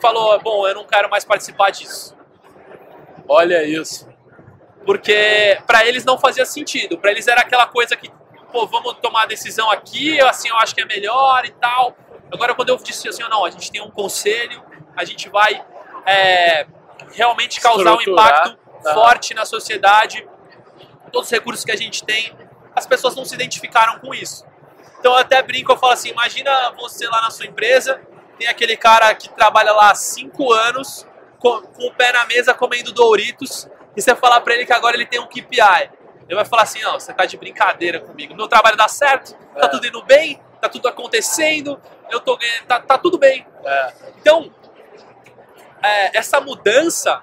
falou: 0.02 0.40
Bom, 0.40 0.68
eu 0.68 0.74
não 0.74 0.86
quero 0.86 1.10
mais 1.10 1.24
participar 1.24 1.70
disso. 1.70 2.16
Olha 3.32 3.64
isso. 3.64 4.08
Porque 4.86 5.60
para 5.66 5.86
eles 5.86 6.04
não 6.04 6.18
fazia 6.18 6.46
sentido. 6.46 6.98
Para 6.98 7.12
eles 7.12 7.28
era 7.28 7.42
aquela 7.42 7.68
coisa 7.68 7.96
que, 7.96 8.12
pô, 8.52 8.68
vamos 8.68 8.96
tomar 9.02 9.24
a 9.24 9.26
decisão 9.26 9.70
aqui, 9.72 10.20
assim 10.22 10.50
eu 10.50 10.58
acho 10.58 10.76
que 10.76 10.82
é 10.82 10.86
melhor 10.86 11.46
e 11.46 11.52
tal. 11.52 11.96
Agora, 12.32 12.54
quando 12.56 12.70
eu 12.70 12.78
disse 12.78 13.08
assim, 13.08 13.24
não, 13.30 13.46
a 13.46 13.50
gente 13.50 13.72
tem 13.72 13.82
um 13.82 13.92
conselho, 13.92 14.64
a 14.96 15.04
gente 15.04 15.30
vai. 15.30 15.64
É, 16.06 16.66
realmente 17.14 17.60
causar 17.60 17.96
um 17.96 18.02
impacto 18.02 18.58
tá. 18.84 18.94
forte 18.94 19.34
na 19.34 19.46
sociedade, 19.46 20.28
todos 21.12 21.28
os 21.28 21.32
recursos 21.32 21.64
que 21.64 21.72
a 21.72 21.76
gente 21.76 22.04
tem, 22.04 22.34
as 22.76 22.86
pessoas 22.86 23.16
não 23.16 23.26
se 23.26 23.36
identificaram 23.36 24.00
com 24.00 24.14
isso. 24.14 24.46
Então 25.00 25.14
eu 25.14 25.20
até 25.20 25.42
brinco, 25.42 25.72
eu 25.72 25.78
falo 25.78 25.94
assim, 25.94 26.10
imagina 26.10 26.72
você 26.72 27.08
lá 27.08 27.22
na 27.22 27.32
sua 27.32 27.46
empresa, 27.46 28.02
tem 28.38 28.48
aquele 28.48 28.78
cara 28.78 29.14
que 29.14 29.30
trabalha 29.30 29.72
lá 29.72 29.92
há 29.92 29.96
cinco 29.96 30.52
anos, 30.54 31.06
com, 31.42 31.60
com 31.62 31.88
o 31.88 31.94
pé 31.94 32.14
na 32.14 32.26
mesa 32.26 32.54
comendo 32.54 32.94
Doritos, 32.94 33.68
e 33.98 34.02
você 34.02 34.16
falar 34.16 34.40
para 34.42 34.54
ele 34.54 34.66
que 34.66 34.72
agora 34.72 34.96
ele 34.96 35.08
tem 35.08 35.20
um 35.20 35.26
KPI. 35.26 35.90
Ele 36.28 36.36
vai 36.36 36.46
falar 36.46 36.62
assim, 36.62 36.82
não, 36.82 36.94
você 36.94 37.12
tá 37.12 37.26
de 37.26 37.36
brincadeira 37.36 38.00
comigo, 38.00 38.36
meu 38.36 38.48
trabalho 38.48 38.78
dá 38.78 38.88
certo, 38.88 39.34
tá 39.60 39.66
é. 39.66 39.68
tudo 39.68 39.86
indo 39.86 40.02
bem, 40.04 40.40
tá 40.62 40.70
tudo 40.70 40.88
acontecendo, 40.88 41.82
eu 42.10 42.20
tô 42.22 42.38
ganhando, 42.38 42.66
tá, 42.68 42.80
tá 42.80 42.98
tudo 42.98 43.18
bem. 43.18 43.46
É. 43.66 43.94
Então, 44.20 44.54
é, 45.84 46.18
essa 46.18 46.40
mudança 46.40 47.22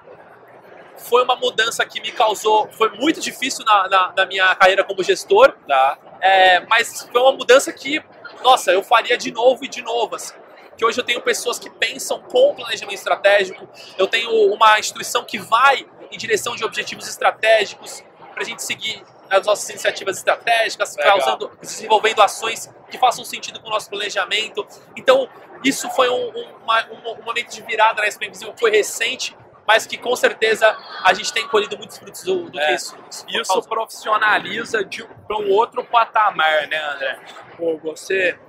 foi 0.97 1.23
uma 1.23 1.37
mudança 1.37 1.85
que 1.85 2.01
me 2.01 2.11
causou. 2.11 2.69
Foi 2.73 2.89
muito 2.89 3.21
difícil 3.21 3.63
na, 3.63 3.87
na, 3.87 4.13
na 4.15 4.25
minha 4.25 4.53
carreira 4.55 4.83
como 4.83 5.01
gestor, 5.01 5.55
tá. 5.65 5.97
é, 6.19 6.59
mas 6.67 7.07
foi 7.09 7.21
uma 7.21 7.31
mudança 7.31 7.71
que, 7.71 8.03
nossa, 8.43 8.71
eu 8.71 8.83
faria 8.83 9.17
de 9.17 9.31
novo 9.31 9.63
e 9.63 9.69
de 9.69 9.81
novo. 9.81 10.17
Assim. 10.17 10.35
Que 10.79 10.85
hoje 10.85 10.97
eu 10.97 11.03
tenho 11.03 11.19
pessoas 11.19 11.59
que 11.59 11.69
pensam 11.69 12.21
com 12.21 12.55
planejamento 12.55 12.95
estratégico, 12.95 13.67
eu 13.97 14.07
tenho 14.07 14.31
uma 14.53 14.79
instituição 14.79 15.25
que 15.25 15.37
vai 15.37 15.85
em 16.09 16.17
direção 16.17 16.55
de 16.55 16.63
objetivos 16.63 17.05
estratégicos 17.05 18.01
para 18.33 18.43
a 18.43 18.45
gente 18.45 18.63
seguir 18.63 19.03
as 19.29 19.45
nossas 19.45 19.69
iniciativas 19.69 20.15
estratégicas, 20.15 20.95
causando, 20.95 21.51
desenvolvendo 21.59 22.21
ações 22.21 22.73
que 22.89 22.97
façam 22.97 23.25
sentido 23.25 23.59
com 23.59 23.67
o 23.67 23.71
nosso 23.71 23.89
planejamento. 23.89 24.65
Então, 24.95 25.27
isso 25.65 25.89
foi 25.89 26.07
um, 26.07 26.29
um, 26.29 26.47
uma, 26.63 26.87
um, 26.93 27.23
momento 27.23 27.51
de 27.51 27.61
virada 27.61 28.01
na 28.01 28.07
SP 28.09 28.27
Invisível 28.27 28.53
que 28.53 28.61
foi 28.61 28.71
recente, 28.71 29.37
mas 29.67 29.85
que 29.85 29.97
com 29.97 30.15
certeza 30.15 30.65
a 31.03 31.13
gente 31.13 31.33
tem 31.33 31.45
colhido 31.49 31.77
muitos 31.77 31.97
frutos 31.97 32.23
do, 32.23 32.49
do 32.49 32.57
é, 32.57 32.67
que 32.67 32.73
isso. 32.75 32.97
Isso, 33.09 33.25
isso 33.29 33.61
profissionaliza 33.63 34.87
para 35.27 35.37
um 35.37 35.51
outro 35.51 35.83
patamar, 35.83 36.69
né, 36.69 36.81
André? 36.93 37.19
Pô, 37.57 37.77
você 37.77 38.39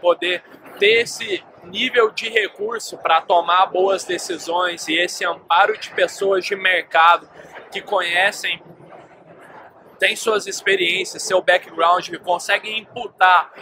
poder 0.00 0.42
ter 0.78 1.02
esse 1.02 1.42
nível 1.64 2.10
de 2.10 2.28
recurso 2.28 2.96
para 2.98 3.20
tomar 3.20 3.66
boas 3.66 4.04
decisões 4.04 4.88
e 4.88 4.96
esse 4.96 5.24
amparo 5.24 5.76
de 5.78 5.90
pessoas 5.90 6.44
de 6.44 6.56
mercado 6.56 7.28
que 7.70 7.80
conhecem, 7.80 8.62
têm 9.98 10.16
suas 10.16 10.46
experiências, 10.46 11.22
seu 11.22 11.42
background, 11.42 12.08
que 12.08 12.18
conseguem 12.18 12.78
imputar 12.78 13.52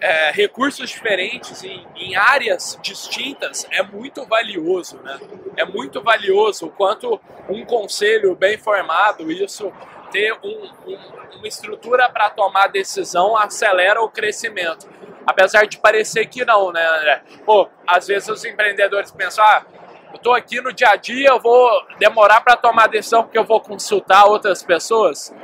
é, 0.00 0.30
recursos 0.32 0.90
diferentes 0.90 1.62
em, 1.64 1.86
em, 1.96 2.16
áreas 2.16 2.78
distintas 2.82 3.66
é 3.70 3.82
muito 3.82 4.26
valioso, 4.26 4.98
né? 4.98 5.18
É 5.56 5.64
muito 5.64 6.02
valioso 6.02 6.66
o 6.66 6.70
quanto 6.70 7.18
um 7.48 7.64
conselho 7.64 8.34
bem 8.34 8.58
formado, 8.58 9.30
isso 9.30 9.72
ter 10.10 10.32
um, 10.44 10.70
um, 10.86 10.98
uma 11.36 11.48
estrutura 11.48 12.08
para 12.10 12.28
tomar 12.30 12.68
decisão 12.68 13.36
acelera 13.36 14.02
o 14.02 14.08
crescimento. 14.10 14.86
Apesar 15.26 15.66
de 15.66 15.78
parecer 15.78 16.26
que 16.26 16.44
não, 16.44 16.72
né, 16.72 16.86
André? 16.86 17.22
Pô, 17.44 17.68
às 17.86 18.06
vezes 18.06 18.28
os 18.28 18.44
empreendedores 18.44 19.10
pensam, 19.10 19.44
ah, 19.44 19.64
eu 20.12 20.16
estou 20.16 20.34
aqui 20.34 20.60
no 20.60 20.72
dia 20.72 20.90
a 20.90 20.96
dia, 20.96 21.28
eu 21.28 21.40
vou 21.40 21.70
demorar 21.98 22.40
para 22.40 22.56
tomar 22.56 22.88
decisão 22.88 23.22
porque 23.22 23.38
eu 23.38 23.44
vou 23.44 23.60
consultar 23.60 24.26
outras 24.26 24.62
pessoas. 24.62 25.34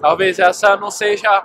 Talvez 0.00 0.38
essa 0.38 0.76
não 0.76 0.90
seja 0.90 1.44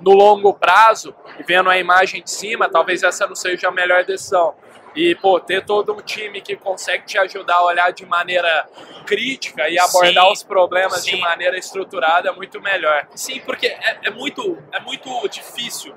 no 0.00 0.12
longo 0.12 0.52
prazo, 0.54 1.14
vendo 1.46 1.70
a 1.70 1.78
imagem 1.78 2.22
de 2.22 2.30
cima, 2.30 2.68
talvez 2.68 3.02
essa 3.02 3.26
não 3.26 3.34
seja 3.34 3.68
a 3.68 3.70
melhor 3.70 4.04
decisão. 4.04 4.54
E, 4.94 5.14
pô, 5.14 5.38
ter 5.38 5.64
todo 5.64 5.92
um 5.92 6.02
time 6.02 6.40
que 6.40 6.56
consegue 6.56 7.04
te 7.06 7.16
ajudar 7.18 7.56
a 7.56 7.64
olhar 7.64 7.92
de 7.92 8.04
maneira 8.04 8.68
crítica 9.06 9.68
e 9.68 9.78
abordar 9.78 10.24
sim, 10.24 10.32
os 10.32 10.42
problemas 10.42 11.00
sim. 11.02 11.14
de 11.14 11.20
maneira 11.20 11.56
estruturada 11.56 12.28
é 12.28 12.32
muito 12.32 12.60
melhor. 12.60 13.06
Sim, 13.14 13.40
porque 13.40 13.68
é, 13.68 14.00
é, 14.02 14.10
muito, 14.10 14.58
é 14.72 14.80
muito 14.80 15.28
difícil. 15.28 15.94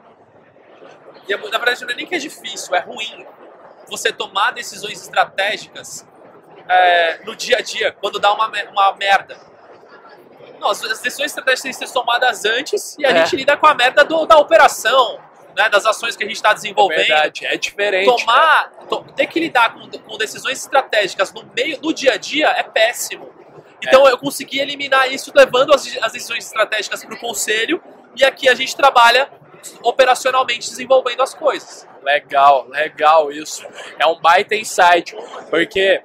E, 1.27 1.35
na 1.35 1.57
verdade, 1.57 1.81
não 1.83 1.89
é 1.91 1.95
nem 1.95 2.05
que 2.05 2.15
é 2.15 2.19
difícil, 2.19 2.75
é 2.75 2.79
ruim 2.79 3.25
você 3.87 4.11
tomar 4.11 4.51
decisões 4.51 5.01
estratégicas 5.01 6.07
é, 6.67 7.19
no 7.25 7.35
dia 7.35 7.57
a 7.57 7.61
dia, 7.61 7.91
quando 7.91 8.19
dá 8.19 8.33
uma, 8.33 8.51
uma 8.71 8.95
merda 8.95 9.37
não, 10.63 10.69
as 10.69 10.79
decisões 10.79 11.31
estratégicas 11.31 11.61
têm 11.61 11.71
que 11.71 11.87
ser 11.87 11.93
tomadas 11.93 12.45
antes 12.45 12.95
e 12.97 13.05
a 13.05 13.09
é. 13.09 13.17
gente 13.17 13.35
lida 13.35 13.57
com 13.57 13.67
a 13.67 13.75
merda 13.75 14.05
do, 14.05 14.25
da 14.25 14.37
operação, 14.37 15.19
né, 15.57 15.67
das 15.67 15.85
ações 15.85 16.15
que 16.15 16.23
a 16.23 16.27
gente 16.27 16.37
está 16.37 16.53
desenvolvendo. 16.53 17.01
É 17.01 17.05
verdade, 17.05 17.45
é 17.45 17.57
diferente. 17.57 18.05
Tomar, 18.05 18.71
né? 18.79 18.87
to, 18.87 19.05
ter 19.13 19.27
que 19.27 19.41
lidar 19.41 19.73
com, 19.73 19.89
com, 19.89 20.17
decisões 20.17 20.59
estratégicas 20.59 21.33
no 21.33 21.43
meio 21.53 21.79
do 21.81 21.93
dia 21.93 22.13
a 22.13 22.17
dia 22.17 22.47
é 22.47 22.63
péssimo. 22.63 23.29
Então 23.81 24.07
é. 24.07 24.13
eu 24.13 24.17
consegui 24.17 24.59
eliminar 24.59 25.11
isso 25.11 25.33
levando 25.35 25.73
as, 25.73 25.85
as 26.01 26.13
decisões 26.13 26.45
estratégicas 26.45 27.03
para 27.03 27.13
o 27.13 27.19
conselho 27.19 27.83
e 28.15 28.23
aqui 28.23 28.47
a 28.47 28.55
gente 28.55 28.73
trabalha 28.73 29.29
operacionalmente 29.81 30.69
desenvolvendo 30.69 31.21
as 31.21 31.33
coisas. 31.33 31.87
Legal, 32.03 32.67
legal 32.69 33.31
isso. 33.31 33.65
É 33.97 34.05
um 34.05 34.19
baita 34.19 34.55
insight, 34.55 35.15
porque 35.49 36.01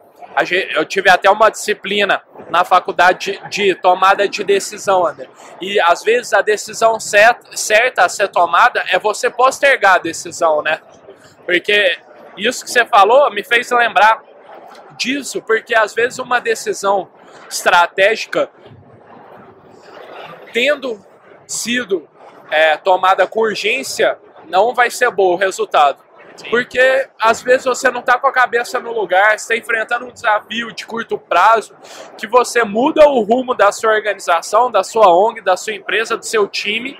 eu 0.74 0.84
tive 0.84 1.10
até 1.10 1.28
uma 1.28 1.50
disciplina 1.50 2.22
na 2.48 2.64
faculdade 2.64 3.40
de, 3.48 3.72
de 3.72 3.74
tomada 3.74 4.28
de 4.28 4.44
decisão, 4.44 5.06
André. 5.06 5.28
E 5.60 5.80
às 5.80 6.02
vezes 6.02 6.32
a 6.32 6.40
decisão 6.40 7.00
certa, 7.00 7.56
certa 7.56 8.04
a 8.04 8.08
ser 8.08 8.28
tomada 8.28 8.84
é 8.88 8.98
você 8.98 9.28
postergar 9.28 9.96
a 9.96 9.98
decisão, 9.98 10.62
né? 10.62 10.80
Porque 11.44 11.98
isso 12.36 12.64
que 12.64 12.70
você 12.70 12.86
falou 12.86 13.30
me 13.32 13.42
fez 13.42 13.70
lembrar 13.70 14.22
disso, 14.96 15.42
porque 15.42 15.74
às 15.74 15.94
vezes 15.94 16.18
uma 16.18 16.40
decisão 16.40 17.10
estratégica 17.48 18.50
tendo 20.52 21.04
sido 21.46 22.08
é, 22.50 22.76
tomada 22.76 23.26
com 23.26 23.40
urgência, 23.40 24.18
não 24.46 24.74
vai 24.74 24.90
ser 24.90 25.10
bom 25.10 25.32
o 25.32 25.36
resultado. 25.36 26.02
Sim. 26.36 26.50
Porque 26.50 27.08
às 27.20 27.42
vezes 27.42 27.64
você 27.64 27.90
não 27.90 28.00
está 28.00 28.16
com 28.16 28.28
a 28.28 28.32
cabeça 28.32 28.78
no 28.78 28.92
lugar, 28.92 29.38
você 29.38 29.54
está 29.54 29.56
enfrentando 29.56 30.06
um 30.06 30.12
desafio 30.12 30.72
de 30.72 30.86
curto 30.86 31.18
prazo, 31.18 31.74
que 32.16 32.26
você 32.26 32.62
muda 32.62 33.08
o 33.08 33.22
rumo 33.22 33.54
da 33.54 33.72
sua 33.72 33.92
organização, 33.92 34.70
da 34.70 34.84
sua 34.84 35.12
ONG, 35.12 35.40
da 35.40 35.56
sua 35.56 35.74
empresa, 35.74 36.16
do 36.16 36.24
seu 36.24 36.46
time, 36.46 36.98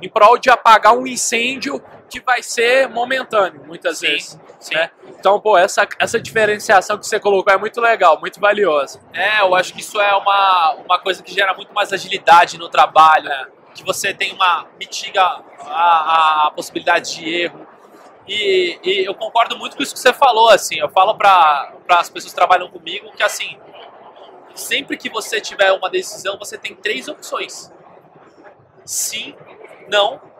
em 0.00 0.08
prol 0.08 0.38
de 0.38 0.48
apagar 0.48 0.96
um 0.96 1.06
incêndio 1.06 1.82
que 2.08 2.20
vai 2.20 2.42
ser 2.42 2.88
momentâneo, 2.88 3.62
muitas 3.66 3.98
sim, 3.98 4.06
vezes. 4.06 4.40
Sim. 4.60 4.76
Né? 4.76 4.90
Então, 5.18 5.40
pô, 5.40 5.58
essa, 5.58 5.88
essa 5.98 6.20
diferenciação 6.20 6.96
que 6.96 7.06
você 7.06 7.18
colocou 7.18 7.52
é 7.52 7.56
muito 7.56 7.80
legal, 7.80 8.20
muito 8.20 8.38
valiosa. 8.38 9.00
É, 9.12 9.40
eu 9.40 9.54
acho 9.56 9.72
que 9.74 9.80
isso 9.80 10.00
é 10.00 10.14
uma, 10.14 10.76
uma 10.84 10.98
coisa 11.00 11.22
que 11.22 11.32
gera 11.34 11.52
muito 11.54 11.74
mais 11.74 11.92
agilidade 11.92 12.58
no 12.58 12.68
trabalho, 12.68 13.24
né? 13.24 13.46
Que 13.74 13.84
você 13.84 14.14
tem 14.14 14.32
uma 14.32 14.66
mitiga 14.78 15.22
a, 15.22 15.42
a, 15.66 16.46
a 16.46 16.50
possibilidade 16.50 17.16
de 17.16 17.28
erro. 17.28 17.66
E, 18.26 18.78
e, 18.82 19.04
eu 19.04 19.14
concordo 19.14 19.58
muito 19.58 19.76
com 19.76 19.82
isso 19.82 19.92
que 19.92 20.00
você 20.00 20.12
falou, 20.12 20.48
assim, 20.48 20.78
eu 20.78 20.88
falo 20.88 21.14
para 21.14 21.74
as 21.88 22.08
pessoas 22.08 22.32
que 22.32 22.36
trabalham 22.36 22.70
comigo 22.70 23.12
que, 23.12 23.22
assim, 23.22 23.58
sempre 24.54 24.96
que 24.96 25.10
você 25.10 25.40
tiver 25.40 25.72
uma 25.72 25.90
decisão, 25.90 26.38
você 26.38 26.56
tem 26.56 26.74
três 26.74 27.06
opções. 27.08 27.70
Sim, 28.84 29.34
não 29.88 30.34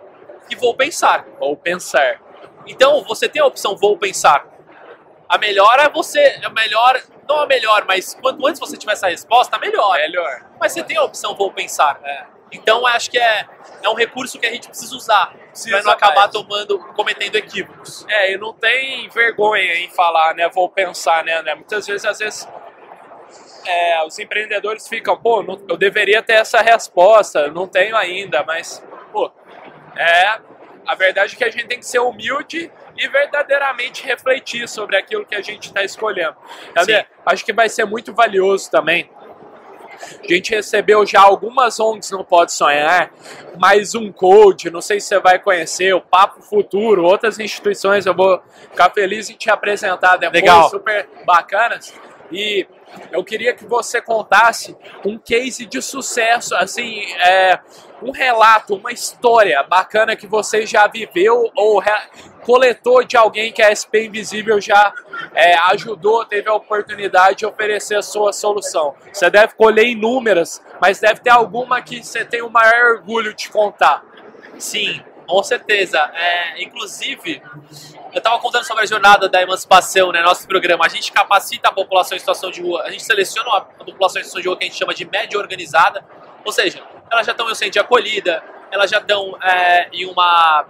e 0.51 0.55
vou 0.55 0.75
pensar. 0.75 1.27
Vou 1.39 1.57
pensar. 1.57 2.21
Então, 2.67 3.03
você 3.05 3.29
tem 3.29 3.43
a 3.43 3.47
opção 3.47 3.77
vou 3.77 3.97
pensar. 3.97 4.47
A 5.29 5.39
melhor 5.39 5.79
é 5.79 5.89
você, 5.89 6.41
a 6.43 6.51
melhor, 6.51 7.01
não 7.29 7.41
a 7.41 7.47
melhor, 7.47 7.85
mas 7.87 8.15
quanto 8.15 8.47
antes 8.47 8.61
você 8.61 8.77
tiver 8.77 8.93
essa 8.93 9.09
resposta, 9.09 9.59
melhor. 9.59 9.97
Melhor. 9.97 10.51
Mas 10.61 10.73
você 10.73 10.83
tem 10.83 10.97
a 10.97 11.03
opção 11.03 11.35
vou 11.35 11.51
pensar. 11.51 11.99
É. 12.03 12.27
Então, 12.55 12.87
acho 12.87 13.11
que 13.11 13.19
é, 13.19 13.47
é 13.83 13.89
um 13.89 13.95
recurso 13.95 14.39
que 14.39 14.47
a 14.47 14.51
gente 14.51 14.69
precisa 14.69 14.95
usar 14.95 15.35
para 15.69 15.83
não 15.83 15.91
acabar 15.91 16.29
tomando, 16.29 16.79
cometendo 16.95 17.37
equívocos. 17.37 18.07
É, 18.09 18.33
e 18.33 18.39
não 18.39 18.53
tem 18.53 19.09
vergonha 19.09 19.75
em 19.75 19.89
falar, 19.91 20.35
né? 20.35 20.49
Vou 20.49 20.69
pensar, 20.69 21.25
né? 21.25 21.43
né? 21.43 21.55
Muitas 21.55 21.87
vezes, 21.87 22.05
às 22.05 22.19
vezes, 22.19 22.49
é, 23.67 24.05
os 24.05 24.19
empreendedores 24.19 24.87
ficam, 24.89 25.17
pô, 25.17 25.43
não, 25.43 25.61
eu 25.69 25.77
deveria 25.77 26.23
ter 26.23 26.35
essa 26.35 26.61
resposta, 26.61 27.49
não 27.49 27.67
tenho 27.67 27.97
ainda, 27.97 28.45
mas, 28.45 28.83
pô, 29.13 29.31
é, 29.97 30.39
a 30.87 30.95
verdade 30.95 31.35
é 31.35 31.37
que 31.37 31.45
a 31.45 31.51
gente 31.51 31.67
tem 31.67 31.79
que 31.79 31.87
ser 31.87 31.99
humilde 31.99 32.71
e 32.97 33.09
verdadeiramente 33.09 34.05
refletir 34.05 34.69
sobre 34.69 34.97
aquilo 34.97 35.25
que 35.25 35.35
a 35.35 35.43
gente 35.43 35.67
está 35.67 35.83
escolhendo. 35.83 36.37
Acho 37.27 37.45
que 37.45 37.53
vai 37.53 37.69
ser 37.69 37.85
muito 37.85 38.15
valioso 38.15 38.71
também 38.71 39.11
a 40.23 40.33
gente 40.33 40.55
recebeu 40.55 41.05
já 41.07 41.21
algumas 41.21 41.79
ONGs 41.81 42.11
Não 42.11 42.25
Pode 42.25 42.53
Sonhar, 42.53 43.13
mais 43.59 43.95
um 43.95 44.13
Code, 44.13 44.71
não 44.71 44.81
sei 44.81 45.01
se 45.01 45.09
você 45.09 45.21
vai 45.21 45.39
conhecer, 45.39 45.95
o 45.95 46.01
Papo 46.01 46.43
Futuro, 46.43 47.05
outras 47.05 47.39
instituições, 47.39 48.07
eu 48.07 48.15
vou 48.15 48.41
ficar 48.71 48.91
feliz 48.91 49.31
em 49.31 49.35
te 49.35 49.51
apresentar 49.51 50.17
depois, 50.17 50.43
Legal. 50.43 50.71
super 50.71 51.09
bacanas. 51.25 51.93
E 52.33 52.67
eu 53.11 53.25
queria 53.25 53.55
que 53.55 53.65
você 53.65 54.01
contasse 54.01 54.77
um 55.05 55.19
case 55.19 55.67
de 55.67 55.81
sucesso, 55.81 56.55
assim, 56.55 57.05
é, 57.17 57.59
um 58.03 58.11
relato, 58.11 58.75
uma 58.75 58.93
história 58.93 59.63
bacana 59.63 60.17
que 60.17 60.27
você 60.27 60.67
já 60.67 60.87
viveu 60.87 61.51
ou 61.57 61.83
coletou 62.43 63.03
de 63.03 63.17
alguém 63.17 63.53
que 63.53 63.63
a 63.63 63.75
SP 63.75 64.07
Invisível 64.07 64.61
já 64.61 64.93
é, 65.35 65.55
ajudou, 65.73 66.25
teve 66.25 66.49
a 66.49 66.55
oportunidade 66.55 67.39
de 67.39 67.47
oferecer 67.47 67.97
a 67.97 68.03
sua 68.03 68.33
solução. 68.33 68.95
Você 69.13 69.31
deve 69.31 69.55
colher 69.55 69.87
inúmeras, 69.87 70.63
mas 70.81 71.01
deve 71.01 71.21
ter 71.21 71.31
alguma 71.31 71.81
que 71.81 72.03
você 72.03 72.25
tem 72.25 72.43
o 72.43 72.51
maior 72.51 72.97
orgulho 72.97 73.35
de 73.35 73.49
contar. 73.49 74.05
Sim, 74.59 75.03
com 75.27 75.43
certeza. 75.43 75.99
É, 76.15 76.63
inclusive, 76.63 77.43
eu 78.13 78.19
estava 78.19 78.39
contando 78.39 78.65
sobre 78.65 78.85
a 78.85 78.87
jornada 78.87 79.29
da 79.29 79.43
emancipação, 79.43 80.13
né, 80.13 80.23
nosso 80.23 80.47
programa. 80.47 80.85
A 80.85 80.89
gente 80.89 81.11
capacita 81.13 81.69
a 81.69 81.73
população 81.73 82.17
em 82.17 82.21
situação 82.21 82.51
de 82.51 82.63
rua, 82.63 82.83
a 82.83 82.91
gente 82.91 83.03
seleciona 83.03 83.51
a 83.57 83.61
população 83.61 84.21
em 84.21 84.25
situação 84.25 84.41
de 84.41 84.49
rua 84.49 84.57
que 84.57 84.65
a 84.65 84.67
gente 84.69 84.79
chama 84.79 84.95
de 84.95 85.05
média 85.05 85.39
organizada, 85.39 86.05
ou 86.45 86.53
seja, 86.53 86.83
elas 87.11 87.27
já 87.27 87.33
estão 87.33 87.49
em 87.49 87.53
um 87.53 87.55
centro 87.55 87.73
de 87.73 87.79
acolhida, 87.79 88.43
elas 88.71 88.91
já 88.91 88.99
estão 88.99 89.37
é, 89.43 89.89
em 89.93 90.07
uma. 90.07 90.67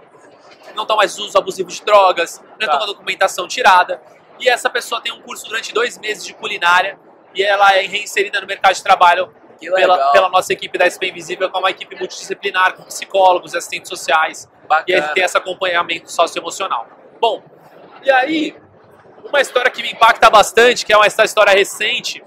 não 0.75 0.83
estão 0.83 0.95
mais 0.95 1.17
uso 1.17 1.37
abusivo 1.37 1.69
de 1.69 1.83
drogas, 1.83 2.39
não 2.39 2.53
estão 2.59 2.69
tá. 2.69 2.77
com 2.77 2.83
a 2.83 2.87
documentação 2.87 3.47
tirada. 3.47 4.01
E 4.39 4.49
essa 4.49 4.69
pessoa 4.69 5.01
tem 5.01 5.13
um 5.13 5.21
curso 5.21 5.45
durante 5.45 5.73
dois 5.73 5.97
meses 5.97 6.25
de 6.25 6.33
culinária 6.33 6.99
e 7.33 7.43
ela 7.43 7.73
é 7.75 7.81
reinserida 7.81 8.39
no 8.41 8.47
mercado 8.47 8.73
de 8.73 8.83
trabalho 8.83 9.33
pela, 9.59 10.11
pela, 10.11 10.29
nossa 10.29 10.53
equipe 10.53 10.77
da 10.77 10.89
SP 10.89 11.09
Invisível, 11.09 11.49
com 11.49 11.59
uma 11.59 11.71
equipe 11.71 11.95
multidisciplinar, 11.95 12.73
com 12.75 12.83
psicólogos, 12.83 13.55
assistentes 13.55 13.89
sociais. 13.89 14.49
Bacana. 14.67 14.85
E 14.87 14.93
a 14.93 15.01
gente 15.01 15.13
tem 15.13 15.23
esse 15.23 15.37
acompanhamento 15.37 16.11
socioemocional. 16.11 16.87
Bom, 17.19 17.43
e 18.03 18.11
aí, 18.11 18.55
uma 19.23 19.41
história 19.41 19.69
que 19.71 19.81
me 19.81 19.91
impacta 19.91 20.29
bastante, 20.29 20.85
que 20.85 20.93
é 20.93 20.97
uma 20.97 21.07
história 21.07 21.53
recente, 21.53 22.23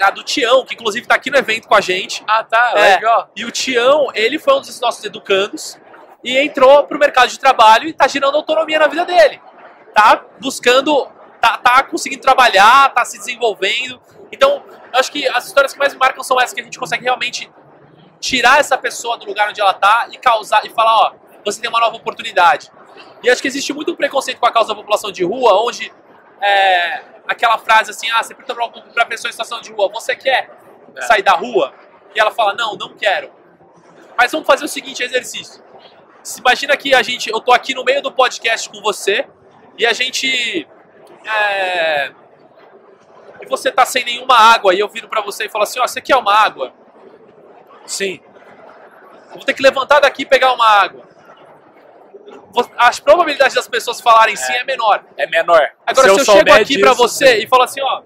a 0.00 0.10
do 0.10 0.22
Tião, 0.22 0.64
que 0.64 0.74
inclusive 0.74 1.04
está 1.04 1.14
aqui 1.14 1.30
no 1.30 1.36
evento 1.36 1.68
com 1.68 1.74
a 1.74 1.80
gente. 1.80 2.22
Ah, 2.26 2.44
tá, 2.44 2.72
é, 2.76 2.94
legal. 2.96 3.30
E 3.34 3.44
o 3.44 3.50
Tião, 3.50 4.10
ele 4.14 4.38
foi 4.38 4.54
um 4.54 4.60
dos 4.60 4.80
nossos 4.80 5.04
educandos 5.04 5.78
e 6.22 6.36
entrou 6.38 6.84
para 6.84 6.96
o 6.96 7.00
mercado 7.00 7.28
de 7.28 7.38
trabalho 7.38 7.86
e 7.86 7.90
está 7.90 8.06
girando 8.08 8.36
autonomia 8.36 8.78
na 8.78 8.86
vida 8.86 9.04
dele. 9.04 9.40
Tá 9.94 10.22
buscando, 10.40 11.06
tá, 11.40 11.58
tá 11.58 11.82
conseguindo 11.84 12.22
trabalhar, 12.22 12.92
tá 12.92 13.04
se 13.04 13.18
desenvolvendo. 13.18 14.00
Então, 14.32 14.62
eu 14.94 15.00
acho 15.00 15.10
que 15.10 15.26
as 15.28 15.46
histórias 15.46 15.72
que 15.72 15.78
mais 15.78 15.92
me 15.92 15.98
marcam 15.98 16.22
são 16.22 16.40
essas 16.40 16.54
que 16.54 16.60
a 16.60 16.64
gente 16.64 16.78
consegue 16.78 17.02
realmente 17.02 17.50
tirar 18.20 18.60
essa 18.60 18.78
pessoa 18.78 19.18
do 19.18 19.26
lugar 19.26 19.48
onde 19.48 19.60
ela 19.60 19.74
tá 19.74 20.08
e 20.12 20.16
causar 20.16 20.64
e 20.64 20.70
falar, 20.70 20.96
ó, 20.96 21.14
você 21.44 21.60
tem 21.60 21.68
uma 21.68 21.80
nova 21.80 21.96
oportunidade. 21.96 22.70
E 23.20 23.28
acho 23.28 23.42
que 23.42 23.48
existe 23.48 23.72
muito 23.72 23.96
preconceito 23.96 24.38
com 24.38 24.46
a 24.46 24.52
causa 24.52 24.68
da 24.68 24.74
população 24.76 25.10
de 25.10 25.24
rua, 25.24 25.60
onde 25.66 25.92
é, 26.40 27.02
aquela 27.26 27.58
frase 27.58 27.90
assim, 27.90 28.08
ah, 28.12 28.22
você 28.22 28.36
pergunta 28.36 28.80
para 28.92 29.02
a 29.02 29.06
pessoa 29.06 29.28
em 29.28 29.32
situação 29.32 29.60
de 29.60 29.72
rua, 29.72 29.88
você 29.88 30.14
quer 30.14 30.48
é. 30.94 31.02
sair 31.02 31.22
da 31.22 31.32
rua? 31.32 31.74
E 32.14 32.20
ela 32.20 32.30
fala, 32.30 32.54
não, 32.54 32.76
não 32.76 32.94
quero. 32.94 33.32
Mas 34.16 34.30
vamos 34.30 34.46
fazer 34.46 34.64
o 34.64 34.68
seguinte 34.68 35.02
exercício. 35.02 35.60
Se 36.22 36.38
imagina 36.38 36.76
que 36.76 36.94
a 36.94 37.02
gente, 37.02 37.28
eu 37.28 37.40
tô 37.40 37.52
aqui 37.52 37.74
no 37.74 37.82
meio 37.82 38.00
do 38.00 38.12
podcast 38.12 38.70
com 38.70 38.80
você 38.80 39.26
e 39.76 39.84
a 39.84 39.92
gente 39.92 40.68
é, 41.26 42.12
e 43.44 43.48
você 43.48 43.70
tá 43.70 43.84
sem 43.84 44.04
nenhuma 44.04 44.36
água 44.36 44.74
e 44.74 44.80
eu 44.80 44.88
viro 44.88 45.08
para 45.08 45.20
você 45.20 45.46
e 45.46 45.48
falo 45.48 45.64
assim, 45.64 45.78
ó, 45.78 45.84
oh, 45.84 45.88
você 45.88 46.00
quer 46.00 46.16
uma 46.16 46.34
água? 46.34 46.72
Sim. 47.86 48.20
Eu 49.28 49.36
vou 49.36 49.44
ter 49.44 49.54
que 49.54 49.62
levantar 49.62 50.00
daqui 50.00 50.22
e 50.22 50.26
pegar 50.26 50.52
uma 50.52 50.66
água 50.66 51.14
as 52.76 53.00
probabilidades 53.00 53.54
das 53.54 53.66
pessoas 53.66 54.00
falarem 54.00 54.34
é. 54.34 54.36
sim 54.36 54.52
é 54.52 54.64
menor. 54.64 55.04
É 55.16 55.26
menor. 55.26 55.70
Agora, 55.86 56.08
se, 56.10 56.14
se 56.14 56.30
eu, 56.30 56.34
chego 56.36 56.52
aqui 56.52 56.78
para 56.78 56.92
você 56.92 57.38
e 57.38 57.46
falo 57.48 57.62
assim, 57.62 57.80
ó, 57.82 58.02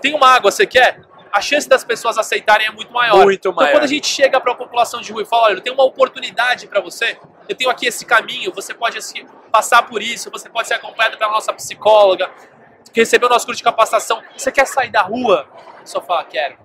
tem 0.00 0.14
uma 0.14 0.28
água, 0.28 0.50
você 0.50 0.66
quer? 0.66 1.00
A 1.32 1.40
chance 1.40 1.68
das 1.68 1.84
pessoas 1.84 2.16
aceitarem 2.16 2.66
é 2.66 2.70
muito 2.70 2.92
maior. 2.92 3.24
Muito 3.24 3.48
então, 3.48 3.52
quando 3.52 3.82
a 3.82 3.86
gente 3.86 4.06
chega 4.06 4.40
para 4.40 4.52
a 4.52 4.54
população 4.54 5.00
de 5.00 5.12
rua 5.12 5.22
e 5.22 5.26
fala, 5.26 5.44
olha, 5.44 5.54
eu 5.54 5.60
tenho 5.60 5.74
uma 5.74 5.84
oportunidade 5.84 6.66
para 6.66 6.80
você, 6.80 7.18
eu 7.48 7.54
tenho 7.54 7.68
aqui 7.70 7.86
esse 7.86 8.04
caminho, 8.06 8.52
você 8.52 8.72
pode 8.72 8.96
assim, 8.96 9.26
passar 9.52 9.82
por 9.82 10.02
isso, 10.02 10.30
você 10.30 10.48
pode 10.48 10.66
ser 10.66 10.74
acompanhado 10.74 11.18
pela 11.18 11.30
nossa 11.30 11.52
psicóloga, 11.52 12.30
receber 13.00 13.26
o 13.26 13.28
nosso 13.28 13.46
curso 13.46 13.58
de 13.58 13.64
capacitação, 13.64 14.22
você 14.36 14.50
quer 14.50 14.66
sair 14.66 14.90
da 14.90 15.02
rua? 15.02 15.48
Só 15.84 16.00
fala, 16.00 16.24
quero. 16.24 16.56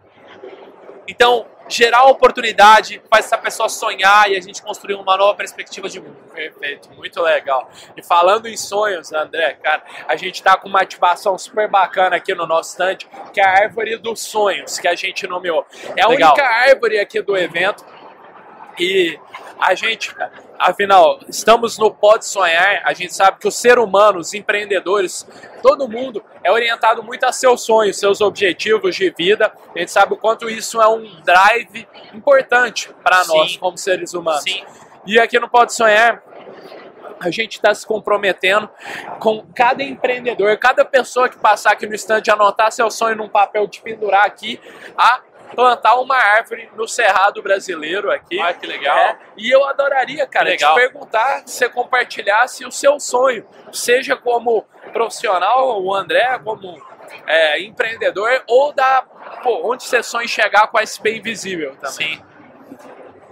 Então, 1.07 1.45
gerar 1.67 2.05
oportunidade, 2.05 3.01
faz 3.09 3.25
essa 3.25 3.37
pessoa 3.37 3.69
sonhar 3.69 4.29
e 4.29 4.37
a 4.37 4.41
gente 4.41 4.61
construir 4.61 4.95
uma 4.95 5.17
nova 5.17 5.35
perspectiva 5.35 5.87
de 5.89 5.99
mundo. 5.99 6.17
Perfeito, 6.33 6.89
muito 6.93 7.21
legal. 7.21 7.69
E 7.95 8.03
falando 8.03 8.47
em 8.47 8.57
sonhos, 8.57 9.11
André, 9.11 9.53
cara, 9.61 9.83
a 10.07 10.15
gente 10.15 10.35
está 10.35 10.57
com 10.57 10.67
uma 10.67 10.81
ativação 10.81 11.37
super 11.37 11.69
bacana 11.69 12.15
aqui 12.17 12.33
no 12.35 12.45
nosso 12.45 12.71
stand, 12.71 12.97
que 13.33 13.39
é 13.39 13.45
a 13.45 13.63
árvore 13.63 13.97
dos 13.97 14.21
sonhos, 14.21 14.77
que 14.77 14.87
a 14.87 14.95
gente 14.95 15.25
nomeou. 15.27 15.65
É 15.95 16.03
a 16.03 16.07
legal. 16.07 16.33
única 16.33 16.45
árvore 16.45 16.99
aqui 16.99 17.21
do 17.21 17.37
evento 17.37 17.85
e 18.79 19.19
a 19.59 19.73
gente, 19.73 20.13
afinal, 20.61 21.19
estamos 21.27 21.77
no 21.77 21.91
Pode 21.91 22.25
Sonhar, 22.25 22.81
a 22.85 22.93
gente 22.93 23.13
sabe 23.13 23.39
que 23.39 23.47
o 23.47 23.51
ser 23.51 23.79
humano, 23.79 24.19
os 24.19 24.33
empreendedores, 24.33 25.27
todo 25.61 25.87
mundo 25.87 26.23
é 26.43 26.51
orientado 26.51 27.03
muito 27.03 27.25
a 27.25 27.31
seus 27.31 27.61
sonhos, 27.61 27.97
seus 27.97 28.21
objetivos 28.21 28.95
de 28.95 29.09
vida. 29.09 29.51
A 29.75 29.79
gente 29.79 29.91
sabe 29.91 30.13
o 30.13 30.17
quanto 30.17 30.49
isso 30.49 30.81
é 30.81 30.87
um 30.87 31.03
drive 31.23 31.87
importante 32.13 32.89
para 33.03 33.25
nós 33.25 33.57
como 33.57 33.77
seres 33.77 34.13
humanos. 34.13 34.43
Sim. 34.43 34.63
E 35.05 35.19
aqui 35.19 35.39
no 35.39 35.49
Pode 35.49 35.73
Sonhar, 35.73 36.23
a 37.19 37.29
gente 37.29 37.53
está 37.53 37.73
se 37.73 37.85
comprometendo 37.85 38.69
com 39.19 39.45
cada 39.55 39.83
empreendedor, 39.83 40.57
cada 40.57 40.83
pessoa 40.83 41.29
que 41.29 41.37
passar 41.37 41.73
aqui 41.73 41.85
no 41.85 41.95
stand, 41.95 42.23
anotar 42.31 42.71
seu 42.71 42.89
sonho 42.89 43.15
num 43.15 43.29
papel 43.29 43.67
de 43.67 43.81
pendurar 43.81 44.25
aqui, 44.25 44.59
a 44.97 45.21
plantar 45.55 45.95
uma 45.95 46.15
árvore 46.15 46.69
no 46.75 46.87
Cerrado 46.87 47.41
Brasileiro 47.41 48.11
aqui. 48.11 48.39
Ah, 48.39 48.53
que 48.53 48.65
legal. 48.65 48.97
É, 48.97 49.19
e 49.37 49.49
eu 49.49 49.65
adoraria, 49.65 50.25
cara, 50.27 50.55
te 50.55 50.73
perguntar 50.73 51.43
se 51.45 51.57
você 51.57 51.69
compartilhasse 51.69 52.65
o 52.65 52.71
seu 52.71 52.99
sonho, 52.99 53.45
seja 53.71 54.15
como 54.15 54.65
profissional, 54.93 55.81
o 55.81 55.93
André, 55.93 56.39
como 56.43 56.81
é, 57.27 57.61
empreendedor, 57.61 58.43
ou 58.47 58.73
da 58.73 59.03
pô, 59.43 59.71
onde 59.71 59.83
você 59.83 60.01
sonha 60.03 60.27
chegar 60.27 60.67
com 60.67 60.77
a 60.77 60.85
SP 60.85 61.17
Invisível 61.17 61.75
também. 61.75 62.17
Sim. 62.17 62.23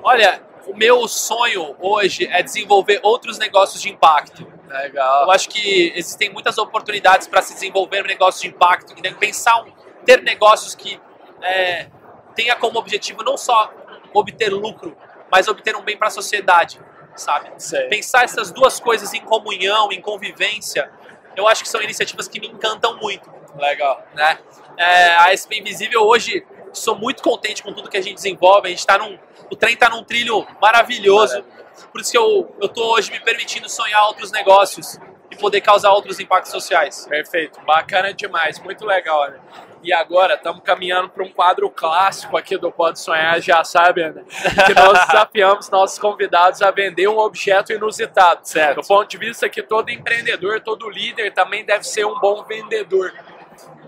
Olha, 0.04 0.42
o 0.66 0.76
meu 0.76 1.08
sonho 1.08 1.76
hoje 1.80 2.28
é 2.28 2.42
desenvolver 2.42 3.00
outros 3.04 3.38
negócios 3.38 3.82
de 3.82 3.90
impacto. 3.90 4.48
Legal. 4.68 5.24
Eu 5.24 5.32
acho 5.32 5.50
que 5.50 5.92
existem 5.96 6.30
muitas 6.30 6.58
oportunidades 6.58 7.28
para 7.28 7.42
se 7.42 7.54
desenvolver 7.54 8.04
negócios 8.04 8.42
de 8.42 8.50
impacto 8.50 8.94
pensar, 9.20 9.66
ter 10.06 10.22
negócios 10.22 10.76
que 10.76 11.00
é, 11.42 11.88
tenha 12.36 12.56
como 12.56 12.80
objetivo 12.80 13.24
não 13.24 13.38
só 13.38 13.74
obter 14.14 14.50
lucro, 14.50 14.96
mas 15.32 15.48
obter 15.48 15.76
um 15.76 15.82
bem 15.82 15.98
para 15.98 16.08
a 16.08 16.12
sociedade, 16.12 16.80
sabe? 17.16 17.52
Sei. 17.58 17.88
Pensar 17.88 18.24
essas 18.24 18.52
duas 18.52 18.80
coisas 18.80 19.14
em 19.14 19.22
comunhão, 19.22 19.92
em 19.92 20.02
convivência, 20.02 20.92
eu 21.36 21.48
acho 21.48 21.64
que 21.64 21.70
são 21.70 21.82
iniciativas 21.82 22.28
que 22.28 22.40
me 22.40 22.48
encantam 22.48 22.98
muito. 22.98 23.30
Legal. 23.56 24.04
Né? 24.14 24.40
É, 24.78 25.16
a 25.16 25.36
SP 25.36 25.60
Invisível 25.60 26.02
hoje, 26.02 26.46
sou 26.72 26.96
muito 26.96 27.22
contente 27.22 27.62
com 27.64 27.74
tudo 27.74 27.90
que 27.90 27.98
a 27.98 28.02
gente 28.02 28.16
desenvolve, 28.16 28.68
a 28.68 28.70
gente 28.70 28.80
está 28.80 28.98
num, 28.98 29.18
o 29.52 29.56
trem 29.56 29.74
está 29.74 29.90
num 29.90 30.04
trilho 30.04 30.46
maravilhoso, 30.62 31.44
por 31.92 32.02
isso 32.02 32.12
que 32.12 32.18
eu 32.18 32.56
estou 32.62 32.94
hoje 32.94 33.12
me 33.12 33.20
permitindo 33.20 33.70
sonhar 33.70 34.06
outros 34.08 34.32
negócios 34.32 35.00
e 35.32 35.36
poder 35.36 35.62
causar 35.62 35.92
outros 35.92 36.20
impactos 36.20 36.52
sociais. 36.52 37.06
Perfeito, 37.08 37.60
bacana 37.62 38.14
demais, 38.14 38.60
muito 38.60 38.86
legal. 38.86 39.30
Né? 39.30 39.40
E 39.82 39.94
agora 39.94 40.34
estamos 40.34 40.62
caminhando 40.64 41.10
para 41.10 41.24
um 41.24 41.32
quadro 41.32 41.70
clássico 41.70 42.36
aqui 42.36 42.58
do 42.58 42.72
Pode 42.72 43.00
Sonhar, 43.00 43.40
já 43.40 43.64
sabe, 43.64 44.10
né? 44.10 44.26
que 44.66 44.74
nós 44.74 45.00
desafiamos 45.08 45.70
nossos 45.70 45.98
convidados 45.98 46.62
a 46.62 46.72
vender 46.72 47.08
um 47.08 47.18
objeto 47.18 47.72
inusitado. 47.72 48.42
Certo. 48.44 48.82
Do 48.82 48.88
ponto 48.88 49.08
de 49.08 49.18
vista 49.18 49.48
que 49.48 49.64
todo 49.64 49.90
empreendedor, 49.90 50.60
todo 50.62 50.90
líder 50.90 51.34
também 51.34 51.64
deve 51.64 51.86
ser 51.86 52.06
um 52.06 52.20
bom 52.20 52.44
vendedor. 52.44 53.14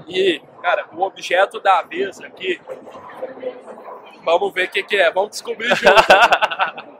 E, 0.07 0.41
cara, 0.61 0.85
o 0.93 1.01
objeto 1.01 1.59
da 1.59 1.81
vez 1.81 2.21
aqui, 2.21 2.59
vamos 4.23 4.53
ver 4.53 4.67
o 4.67 4.71
que, 4.71 4.83
que 4.83 4.95
é, 4.95 5.11
vamos 5.11 5.31
descobrir 5.31 5.75
junto. 5.75 5.93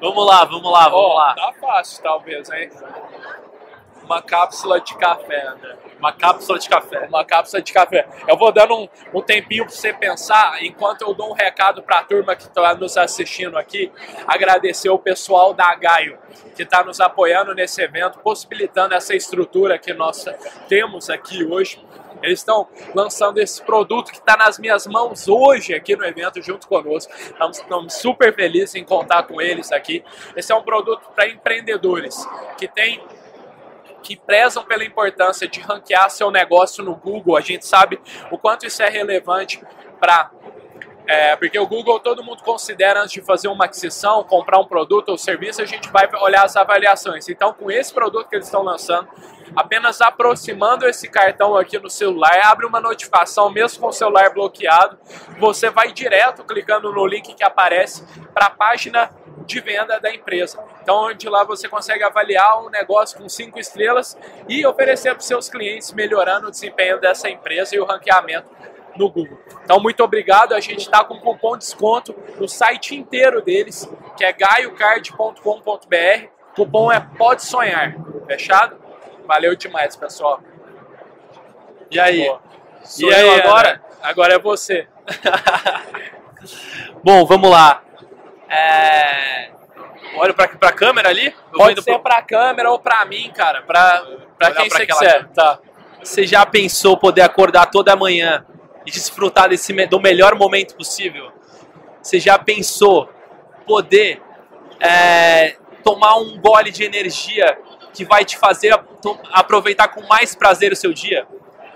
vamos 0.00 0.26
lá, 0.26 0.44
vamos 0.44 0.72
lá, 0.72 0.88
vamos 0.88 1.10
oh, 1.10 1.14
lá. 1.14 1.34
Tá 1.34 1.52
fácil, 1.60 2.02
talvez, 2.02 2.50
hein? 2.50 2.70
Uma 4.04 4.22
cápsula 4.22 4.80
de 4.80 4.94
café, 4.96 5.54
né? 5.62 5.76
Uma 5.98 6.12
cápsula 6.12 6.58
de 6.58 6.68
café. 6.68 7.06
Uma 7.08 7.24
cápsula 7.24 7.62
de 7.62 7.72
café. 7.72 8.06
Eu 8.28 8.36
vou 8.36 8.52
dando 8.52 8.74
um, 8.76 8.88
um 9.14 9.22
tempinho 9.22 9.64
para 9.64 9.74
você 9.74 9.92
pensar, 9.92 10.62
enquanto 10.62 11.02
eu 11.02 11.14
dou 11.14 11.30
um 11.30 11.34
recado 11.34 11.82
para 11.82 12.00
a 12.00 12.04
turma 12.04 12.36
que 12.36 12.42
está 12.42 12.74
nos 12.74 12.96
assistindo 12.96 13.56
aqui, 13.56 13.90
agradecer 14.26 14.90
o 14.90 14.98
pessoal 14.98 15.54
da 15.54 15.74
Gaio, 15.74 16.18
que 16.54 16.62
está 16.62 16.84
nos 16.84 17.00
apoiando 17.00 17.54
nesse 17.54 17.80
evento, 17.80 18.18
possibilitando 18.18 18.94
essa 18.94 19.14
estrutura 19.14 19.78
que 19.78 19.94
nós 19.94 20.24
temos 20.68 21.08
aqui 21.08 21.44
hoje. 21.44 21.82
Eles 22.22 22.38
estão 22.40 22.66
lançando 22.94 23.38
esse 23.38 23.62
produto 23.62 24.10
que 24.10 24.18
está 24.18 24.36
nas 24.36 24.58
minhas 24.58 24.86
mãos 24.86 25.28
hoje 25.28 25.74
aqui 25.74 25.94
no 25.94 26.04
evento 26.04 26.40
junto 26.40 26.66
conosco. 26.66 27.12
Estamos, 27.14 27.58
estamos 27.58 27.94
super 27.94 28.34
felizes 28.34 28.74
em 28.74 28.84
contar 28.84 29.24
com 29.24 29.42
eles 29.42 29.70
aqui. 29.70 30.02
Esse 30.34 30.50
é 30.50 30.54
um 30.54 30.62
produto 30.62 31.02
para 31.14 31.28
empreendedores 31.28 32.26
que 32.56 32.66
tem 32.66 33.02
que 34.04 34.16
prezam 34.16 34.62
pela 34.64 34.84
importância 34.84 35.48
de 35.48 35.60
ranquear 35.60 36.10
seu 36.10 36.30
negócio 36.30 36.84
no 36.84 36.94
Google. 36.94 37.36
A 37.36 37.40
gente 37.40 37.66
sabe 37.66 37.98
o 38.30 38.36
quanto 38.36 38.66
isso 38.66 38.82
é 38.82 38.88
relevante 38.88 39.60
para 39.98 40.30
é, 41.06 41.36
porque 41.36 41.58
o 41.58 41.66
Google 41.66 42.00
todo 42.00 42.24
mundo 42.24 42.42
considera 42.42 43.02
antes 43.02 43.12
de 43.12 43.20
fazer 43.20 43.48
uma 43.48 43.66
aquisição, 43.66 44.24
comprar 44.24 44.58
um 44.58 44.64
produto 44.64 45.10
ou 45.10 45.18
serviço, 45.18 45.60
a 45.60 45.66
gente 45.66 45.90
vai 45.90 46.08
olhar 46.22 46.44
as 46.44 46.56
avaliações. 46.56 47.28
Então, 47.28 47.52
com 47.52 47.70
esse 47.70 47.92
produto 47.92 48.26
que 48.26 48.34
eles 48.34 48.46
estão 48.46 48.62
lançando, 48.62 49.06
apenas 49.54 50.00
aproximando 50.00 50.86
esse 50.86 51.06
cartão 51.06 51.56
aqui 51.56 51.78
no 51.78 51.90
celular, 51.90 52.40
abre 52.44 52.64
uma 52.64 52.80
notificação, 52.80 53.50
mesmo 53.50 53.82
com 53.82 53.88
o 53.88 53.92
celular 53.92 54.32
bloqueado, 54.32 54.98
você 55.38 55.68
vai 55.68 55.92
direto 55.92 56.42
clicando 56.42 56.90
no 56.90 57.06
link 57.06 57.34
que 57.34 57.44
aparece 57.44 58.02
para 58.32 58.46
a 58.46 58.50
página 58.50 59.10
de 59.44 59.60
venda 59.60 60.00
da 60.00 60.10
empresa. 60.10 60.64
Então, 60.84 61.06
onde 61.06 61.26
lá 61.30 61.44
você 61.44 61.66
consegue 61.66 62.04
avaliar 62.04 62.62
um 62.62 62.68
negócio 62.68 63.16
com 63.16 63.26
cinco 63.26 63.58
estrelas 63.58 64.18
e 64.46 64.66
oferecer 64.66 65.12
para 65.12 65.20
os 65.20 65.26
seus 65.26 65.48
clientes, 65.48 65.90
melhorando 65.94 66.48
o 66.48 66.50
desempenho 66.50 67.00
dessa 67.00 67.26
empresa 67.30 67.74
e 67.74 67.80
o 67.80 67.86
ranqueamento 67.86 68.50
no 68.94 69.10
Google. 69.10 69.38
Então, 69.64 69.80
muito 69.80 70.04
obrigado. 70.04 70.52
A 70.52 70.60
gente 70.60 70.80
está 70.80 71.02
com 71.02 71.18
cupom 71.18 71.52
de 71.52 71.60
desconto 71.60 72.14
no 72.38 72.46
site 72.46 72.94
inteiro 72.94 73.40
deles, 73.40 73.90
que 74.14 74.26
é 74.26 74.30
gaiocard.com.br. 74.30 76.28
Cupom 76.54 76.92
é 76.92 77.00
Pode 77.16 77.42
Sonhar. 77.44 77.96
Fechado? 78.26 78.76
Valeu 79.26 79.56
demais, 79.56 79.96
pessoal. 79.96 80.42
E 81.90 81.98
aí? 81.98 82.30
e 82.98 83.14
aí, 83.14 83.40
agora? 83.40 83.82
Agora 84.02 84.34
é 84.34 84.38
você. 84.38 84.86
Bom, 87.02 87.24
vamos 87.24 87.50
lá. 87.50 87.82
É... 88.50 89.54
Olho 90.16 90.34
pra, 90.34 90.48
pra 90.48 90.72
câmera 90.72 91.08
ali? 91.08 91.26
Eu 91.26 91.58
Pode 91.58 91.82
ser 91.82 91.92
pro... 91.92 92.00
pra 92.00 92.22
câmera 92.22 92.70
ou 92.70 92.78
pra 92.78 93.04
mim, 93.04 93.30
cara. 93.34 93.62
Pra, 93.62 94.04
pra 94.38 94.52
quem 94.52 94.68
você 94.68 94.86
quiser. 94.86 95.28
Tá. 95.28 95.58
Você 96.02 96.26
já 96.26 96.44
pensou 96.44 96.96
poder 96.96 97.22
acordar 97.22 97.66
toda 97.66 97.96
manhã 97.96 98.44
e 98.84 98.90
desfrutar 98.90 99.48
desse, 99.48 99.72
do 99.86 100.00
melhor 100.00 100.34
momento 100.34 100.76
possível? 100.76 101.32
Você 102.02 102.20
já 102.20 102.38
pensou 102.38 103.08
poder 103.66 104.20
é, 104.78 105.56
tomar 105.82 106.16
um 106.16 106.38
gole 106.38 106.70
de 106.70 106.84
energia 106.84 107.58
que 107.94 108.04
vai 108.04 108.24
te 108.24 108.36
fazer 108.36 108.78
aproveitar 109.32 109.88
com 109.88 110.02
mais 110.06 110.34
prazer 110.34 110.72
o 110.72 110.76
seu 110.76 110.92
dia? 110.92 111.26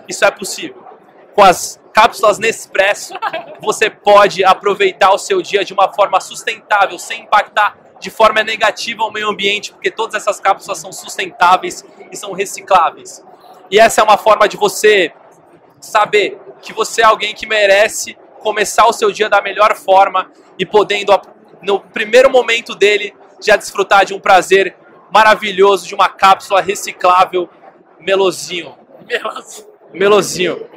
Isso 0.07 0.25
é 0.25 0.31
possível. 0.31 0.87
Com 1.35 1.43
as 1.43 1.81
cápsulas 1.95 2.39
Nespresso, 2.39 3.15
você 3.61 3.89
pode 3.89 4.45
aproveitar 4.45 5.13
o 5.13 5.19
seu 5.19 5.41
dia 5.41 5.65
de 5.65 5.73
uma 5.73 5.93
forma 5.93 6.21
sustentável, 6.21 6.99
sem 6.99 7.23
impactar 7.23 7.77
de 8.01 8.11
forma 8.11 8.43
negativa 8.43 9.03
ao 9.03 9.13
meio 9.13 9.29
ambiente, 9.29 9.73
porque 9.73 9.91
todas 9.91 10.15
essas 10.15 10.39
cápsulas 10.41 10.79
são 10.79 10.93
sustentáveis 10.93 11.85
e 12.11 12.17
são 12.17 12.33
recicláveis. 12.33 13.25
E 13.71 13.79
essa 13.79 14.01
é 14.01 14.05
uma 14.05 14.17
forma 14.17 14.49
de 14.49 14.57
você 14.57 15.13
saber 15.81 16.39
que 16.63 16.73
você 16.73 17.03
é 17.03 17.05
alguém 17.05 17.35
que 17.35 17.47
merece 17.47 18.17
começar 18.41 18.87
o 18.87 18.93
seu 18.93 19.11
dia 19.11 19.29
da 19.29 19.43
melhor 19.43 19.75
forma 19.77 20.31
e 20.59 20.65
podendo, 20.65 21.13
no 21.63 21.81
primeiro 21.81 22.31
momento 22.31 22.75
dele, 22.75 23.15
já 23.41 23.57
desfrutar 23.57 24.05
de 24.05 24.15
um 24.15 24.21
prazer 24.21 24.77
maravilhoso 25.13 25.87
de 25.87 25.95
uma 25.95 26.09
cápsula 26.09 26.61
reciclável 26.61 27.49
melosinho. 28.01 28.77
Melosinho. 29.93 30.69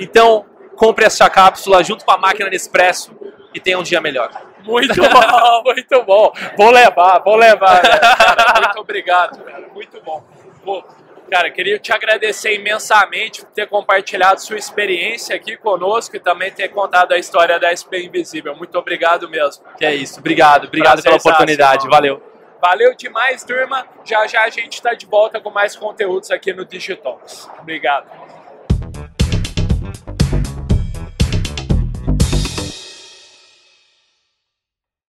Então, 0.00 0.46
compre 0.76 1.04
essa 1.04 1.28
cápsula 1.28 1.82
junto 1.82 2.04
com 2.04 2.12
a 2.12 2.18
máquina 2.18 2.48
Nespresso 2.48 3.12
e 3.54 3.60
tenha 3.60 3.78
um 3.78 3.82
dia 3.82 4.00
melhor. 4.00 4.30
Muito 4.64 4.94
bom, 4.94 5.62
muito 5.64 6.02
bom. 6.02 6.32
Vou 6.56 6.70
levar, 6.70 7.18
vou 7.20 7.36
levar. 7.36 7.82
Né? 7.82 7.90
Cara, 7.98 8.60
muito 8.66 8.80
obrigado, 8.80 9.44
cara. 9.44 9.68
Muito 9.72 10.00
bom. 10.02 10.22
Pô, 10.64 10.84
cara, 11.30 11.50
queria 11.50 11.78
te 11.78 11.92
agradecer 11.92 12.54
imensamente 12.54 13.42
por 13.44 13.50
ter 13.52 13.66
compartilhado 13.66 14.40
sua 14.40 14.56
experiência 14.56 15.34
aqui 15.34 15.56
conosco 15.56 16.16
e 16.16 16.20
também 16.20 16.50
ter 16.50 16.68
contado 16.68 17.12
a 17.12 17.18
história 17.18 17.58
da 17.58 17.74
SP 17.74 18.04
Invisível. 18.04 18.54
Muito 18.54 18.76
obrigado 18.78 19.28
mesmo. 19.28 19.64
Que 19.76 19.84
é 19.84 19.94
isso. 19.94 20.20
Obrigado, 20.20 20.66
obrigado 20.66 21.02
pela 21.02 21.16
oportunidade. 21.16 21.88
Valeu. 21.88 22.22
Valeu 22.60 22.94
demais, 22.94 23.42
turma. 23.42 23.84
Já 24.04 24.24
já 24.28 24.44
a 24.44 24.48
gente 24.48 24.74
está 24.74 24.94
de 24.94 25.04
volta 25.04 25.40
com 25.40 25.50
mais 25.50 25.74
conteúdos 25.74 26.30
aqui 26.30 26.52
no 26.52 26.64
Digitalks. 26.64 27.48
Obrigado. 27.58 28.06